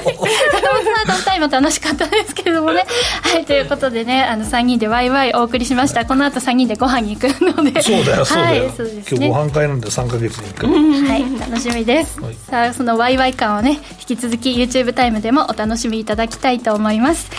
[1.05, 2.85] のタイム楽しかったですけれどもね
[3.21, 17.29] はいということでねあの3人でワイワイお送りしましたこの後3人でご飯に行くのでそうだよそうだよ、はい、そうですね、今日ご飯会なんで3か月に1回、はい楽しみです、はい、さあそのワイワイ感をね引き続き YouTube タイムでもお楽しみいただきたいと思います。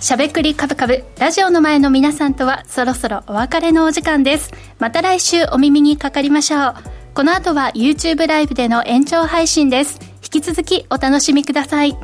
[0.00, 4.52] しゃべくりカブカブラジオの前の皆さんとはそろそろお別れのお時間です。
[4.78, 6.74] また来週お耳にかかりましょう。
[7.14, 9.98] この後は YouTube ライブでの延長配信です。
[10.24, 11.96] 引き続きお楽しみください